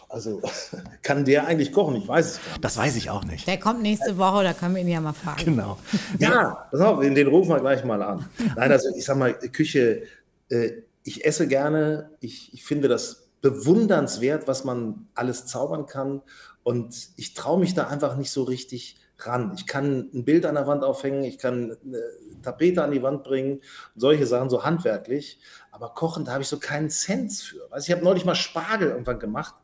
[0.09, 0.41] also
[1.01, 1.95] kann der eigentlich kochen?
[1.95, 2.63] Ich weiß es gar nicht.
[2.63, 3.47] Das weiß ich auch nicht.
[3.47, 5.45] Der kommt nächste Woche, da können wir ihn ja mal fragen.
[5.45, 5.77] Genau.
[6.19, 8.25] Ja, pass auf, den rufen wir gleich mal an.
[8.55, 10.03] Nein, also ich sag mal, Küche,
[10.49, 10.71] äh,
[11.03, 16.21] ich esse gerne, ich, ich finde das bewundernswert, was man alles zaubern kann.
[16.63, 19.53] Und ich traue mich da einfach nicht so richtig ran.
[19.55, 22.01] Ich kann ein Bild an der Wand aufhängen, ich kann eine
[22.41, 23.61] Tapete an die Wand bringen,
[23.95, 25.39] solche Sachen, so handwerklich.
[25.71, 27.69] Aber kochen, da habe ich so keinen Sense für.
[27.69, 29.55] Weißt, ich habe neulich mal Spargel irgendwann gemacht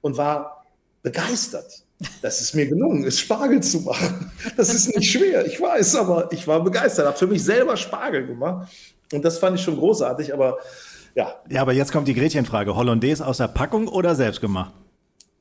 [0.00, 0.66] und war
[1.02, 1.84] begeistert.
[2.20, 4.32] Das ist mir gelungen, ist Spargel zu machen.
[4.56, 7.06] Das ist nicht schwer, ich weiß, aber ich war begeistert.
[7.06, 8.72] Habe für mich selber Spargel gemacht
[9.12, 10.32] und das fand ich schon großartig.
[10.34, 10.58] Aber
[11.14, 11.34] ja.
[11.50, 14.72] Ja, aber jetzt kommt die Gretchenfrage: Hollandaise aus der Packung oder selbst gemacht?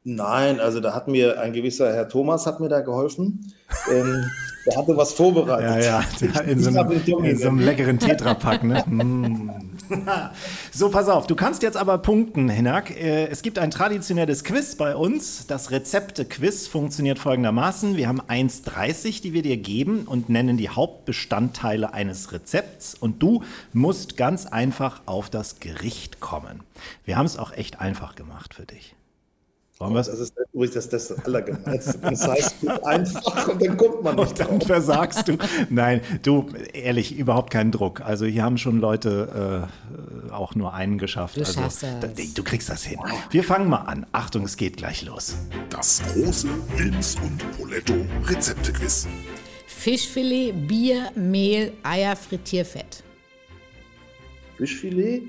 [0.03, 3.53] Nein, also da hat mir ein gewisser Herr Thomas hat mir da geholfen.
[3.91, 4.25] ähm,
[4.65, 5.83] der hatte was vorbereitet.
[5.85, 6.91] Ja, ja, in so einem,
[7.23, 8.63] in so einem leckeren Tetrapack.
[8.63, 8.83] Ne?
[8.91, 9.49] Mm.
[10.71, 12.91] so, pass auf, du kannst jetzt aber punkten, Hinak.
[12.91, 15.47] Äh, es gibt ein traditionelles Quiz bei uns.
[15.47, 17.97] Das Rezepte-Quiz funktioniert folgendermaßen.
[17.97, 22.95] Wir haben 1,30, die wir dir geben und nennen die Hauptbestandteile eines Rezepts.
[22.95, 26.61] Und du musst ganz einfach auf das Gericht kommen.
[27.05, 28.95] Wir haben es auch echt einfach gemacht für dich.
[29.81, 31.97] Wollen das ist übrigens das, das Allergemeinste.
[31.97, 34.67] Das heißt einfach und dann kommt man nicht und dann drauf.
[34.67, 35.37] versagst du.
[35.71, 38.01] Nein, du, ehrlich, überhaupt keinen Druck.
[38.01, 39.67] Also hier haben schon Leute
[40.29, 41.35] äh, auch nur einen geschafft.
[41.35, 42.99] Du, also, schaffst da, du kriegst das hin.
[43.31, 44.05] Wir fangen mal an.
[44.11, 45.35] Achtung, es geht gleich los.
[45.71, 47.95] Das große Wilms und Poletto
[48.27, 49.07] Rezeptequiz.
[49.65, 53.03] Fischfilet, Bier, Mehl, Eier, Frittierfett.
[54.57, 55.23] Fischfilet?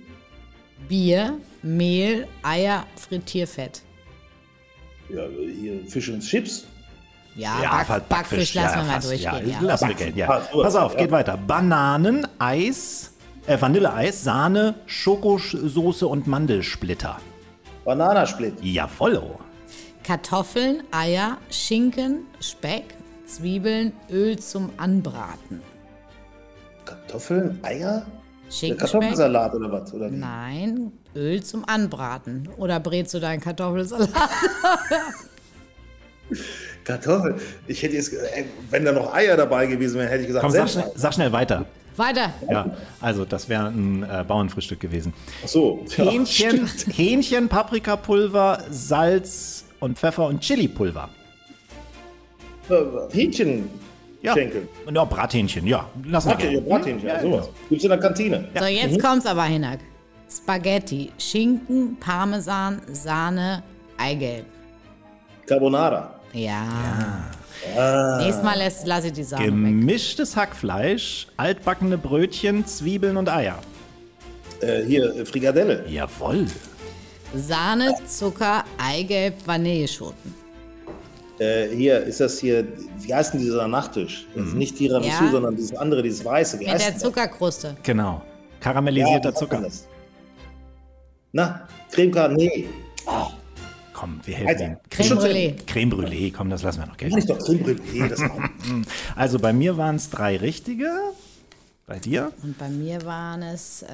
[0.91, 3.83] Bier, Mehl, Eier, Frittierfett.
[5.09, 5.23] Ja,
[5.61, 6.65] hier Fisch und Chips.
[7.35, 9.49] Ja, Ja, Back, Backfisch, Backfisch lassen wir mal fast, durchgehen.
[9.49, 9.61] Ja, Ja.
[9.61, 10.27] lassen wir gelten, ja.
[10.27, 10.99] Pass auf, ja.
[10.99, 11.37] geht weiter.
[11.39, 13.13] Bananen, Eis,
[13.47, 17.19] äh, Vanilleeis, Sahne, Schokosoße und Mandelsplitter.
[17.85, 18.55] Bananasplit.
[18.63, 19.41] Jawollo.
[20.05, 22.95] Kartoffeln, Eier, Schinken, Speck,
[23.27, 25.63] Zwiebeln, Öl zum Anbraten.
[26.85, 28.05] Kartoffeln, Eier?
[28.53, 29.01] Der Schinkenspeck?
[29.01, 29.95] Kartoffelsalat oder was?
[29.95, 30.11] Oder?
[30.11, 32.49] Nein, Öl zum Anbraten.
[32.59, 34.11] Oder brätst du deinen Kartoffelsalat?
[36.85, 37.37] Kartoffeln.
[37.67, 40.53] Ich hätte jetzt, ey, wenn da noch Eier dabei gewesen wären, hätte ich gesagt, Komm,
[40.53, 41.65] sag schnell, sag schnell weiter.
[41.97, 42.33] Weiter.
[42.51, 45.13] Ja, also das wäre ein äh, Bauernfrühstück gewesen.
[45.45, 45.85] Ach so.
[45.97, 46.87] Ja, Hähnchen, stimmt.
[46.97, 51.09] Hähnchen, Paprikapulver, Salz und Pfeffer und Chilipulver.
[52.69, 52.75] Äh,
[53.13, 53.69] Hähnchen.
[54.23, 54.69] Ja, Schenkel.
[54.93, 55.89] ja Brathähnchen, ja.
[56.05, 56.65] Lassen wir Brathähnchen.
[56.65, 57.49] Brathähnchen, ja, sowas.
[57.69, 58.49] Gibt's in der Kantine.
[58.57, 59.81] So, jetzt kommt's aber, Hinak.
[60.31, 63.63] Spaghetti, Schinken, Parmesan, Sahne,
[63.99, 64.47] Eigelb.
[65.47, 66.21] Carbonara.
[66.33, 67.29] Ja.
[68.19, 69.51] Nächstes Mal lasse lass ich die Sahne weg.
[69.51, 73.59] Gemischtes Hackfleisch, altbackene Brötchen, Zwiebeln und Eier.
[74.61, 75.85] Äh, hier, äh, Frikadelle.
[75.89, 76.47] Jawohl.
[77.35, 80.42] Sahne, Zucker, Eigelb, Vanilleschoten.
[81.43, 82.65] Äh, hier, ist das hier,
[83.01, 84.27] wie heißt denn dieser Nachtisch?
[84.37, 85.31] Das ist nicht Tiramisu, Ja.
[85.31, 86.61] sondern dieses andere, dieses Weiße.
[86.61, 87.77] Wie Mit heißt der Zuckerkruste.
[87.83, 88.23] Genau.
[88.25, 88.61] das?
[88.61, 89.63] Karamellisierter wie heißt Zucker.
[91.33, 92.67] Na, Creme Carnet.
[93.93, 94.77] Komm, wir helfen Alter, ihm.
[94.91, 95.55] Creme Brûlée.
[95.67, 97.19] Creme Brûlée, komm, das lassen wir noch gelten.
[97.19, 98.21] ich doch Creme Brûlée, das.
[99.17, 100.89] Also bei mir waren es drei richtige.
[101.87, 102.31] Bei dir?
[102.43, 103.87] Und bei mir waren es äh,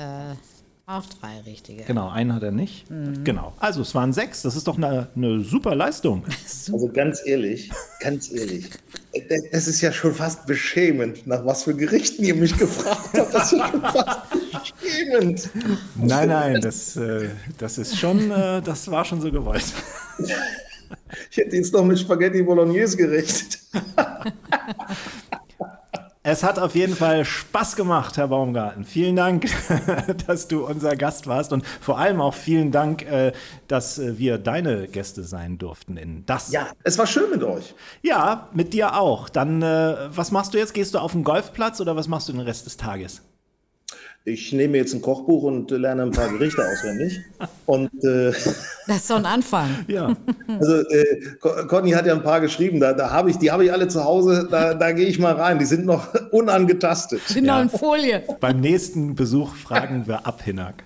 [0.89, 1.85] auch drei richtige.
[1.85, 2.91] Genau, einen hat er nicht.
[2.91, 3.23] Mhm.
[3.23, 3.53] Genau.
[3.59, 4.41] Also es waren sechs.
[4.41, 6.25] Das ist doch eine, eine super Leistung.
[6.71, 7.71] Also ganz ehrlich,
[8.01, 8.69] ganz ehrlich,
[9.53, 13.33] das ist ja schon fast beschämend, nach was für Gerichten ihr mich gefragt habt.
[13.33, 15.51] Das ist ja schon fast beschämend.
[15.97, 19.65] Nein, nein, das, äh, das ist schon, äh, das war schon so gewollt.
[21.31, 23.59] Ich hätte jetzt noch mit Spaghetti Bolognese gerechnet.
[26.31, 28.85] Es hat auf jeden Fall Spaß gemacht, Herr Baumgarten.
[28.85, 29.47] Vielen Dank,
[30.27, 33.33] dass du unser Gast warst und vor allem auch vielen Dank, äh,
[33.67, 36.53] dass äh, wir deine Gäste sein durften in das.
[36.53, 37.75] Ja, es war schön mit euch.
[38.03, 39.31] Ja, mit dir auch.
[39.31, 40.75] Dann, äh, was machst du jetzt?
[40.75, 43.23] Gehst du auf den Golfplatz oder was machst du den Rest des Tages?
[44.29, 47.21] Ich nehme jetzt ein Kochbuch und äh, lerne ein paar Gerichte auswendig.
[47.67, 48.31] Und äh,
[48.87, 49.69] Das ist so ein Anfang.
[49.89, 50.15] Ja.
[50.61, 53.65] also äh, Co- Conny hat ja ein paar geschrieben, da, da habe ich, die habe
[53.65, 55.59] ich alle zu Hause, da, da gehe ich mal rein.
[55.59, 57.21] Die sind noch unangetastet.
[57.27, 58.23] Sind noch in Folie.
[58.41, 60.85] Beim nächsten Besuch fragen wir ab, Hinak.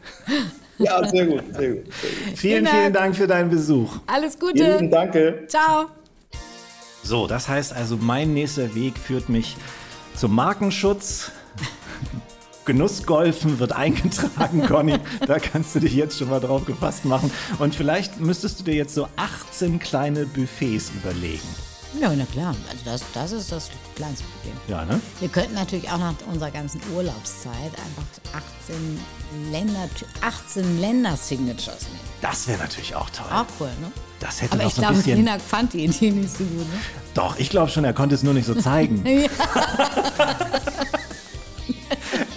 [0.78, 1.84] Ja, sehr gut, sehr gut.
[1.92, 2.38] Sehr gut.
[2.38, 2.76] Vielen, Dank.
[2.76, 3.98] vielen Dank für deinen Besuch.
[4.06, 4.88] Alles Gute.
[4.90, 5.44] danke.
[5.48, 5.86] Ciao.
[7.04, 9.56] So, das heißt also, mein nächster Weg führt mich
[10.14, 11.32] zum Markenschutz.
[12.64, 14.98] Genussgolfen wird eingetragen, Conny.
[15.26, 17.30] Da kannst du dich jetzt schon mal drauf gefasst machen.
[17.58, 21.48] Und vielleicht müsstest du dir jetzt so 18 kleine Buffets überlegen.
[22.00, 22.54] Ja, na klar.
[22.70, 24.54] Also das, das ist das kleinste Problem.
[24.66, 25.00] Ja, ne?
[25.20, 28.98] Wir könnten natürlich auch nach unserer ganzen Urlaubszeit einfach 18
[29.52, 29.88] Länder,
[30.22, 32.00] 18 Länder-Signatures nehmen.
[32.22, 33.26] Das wäre natürlich auch toll.
[33.30, 33.92] Auch cool, ne?
[34.20, 35.16] Das hätte Aber ich so glaube, bisschen.
[35.18, 36.80] Hinak fand die Idee nicht so gut, ne?
[37.14, 39.04] Doch, ich glaube schon, er konnte es nur nicht so zeigen.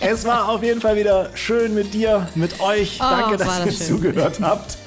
[0.08, 3.00] Es war auf jeden Fall wieder schön mit dir, mit euch.
[3.00, 3.88] Oh, Danke, dass war ihr das schön.
[3.88, 4.78] zugehört habt.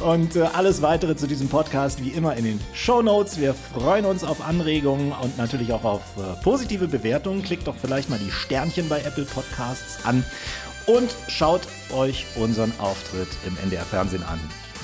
[0.00, 3.38] Und äh, alles weitere zu diesem Podcast wie immer in den Show Notes.
[3.38, 7.42] Wir freuen uns auf Anregungen und natürlich auch auf äh, positive Bewertungen.
[7.42, 10.24] Klickt doch vielleicht mal die Sternchen bei Apple Podcasts an
[10.86, 11.62] und schaut
[11.94, 14.40] euch unseren Auftritt im NDR Fernsehen an.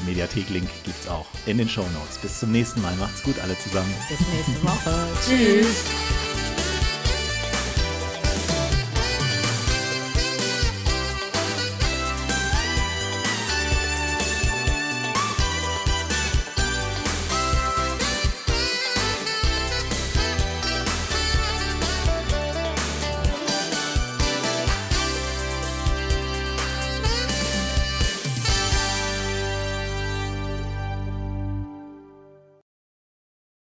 [0.06, 2.18] Mediathek-Link gibt's auch in den Show Notes.
[2.20, 2.94] Bis zum nächsten Mal.
[2.96, 3.94] Macht's gut alle zusammen.
[4.08, 5.08] Bis nächste Woche.
[5.26, 6.31] Tschüss.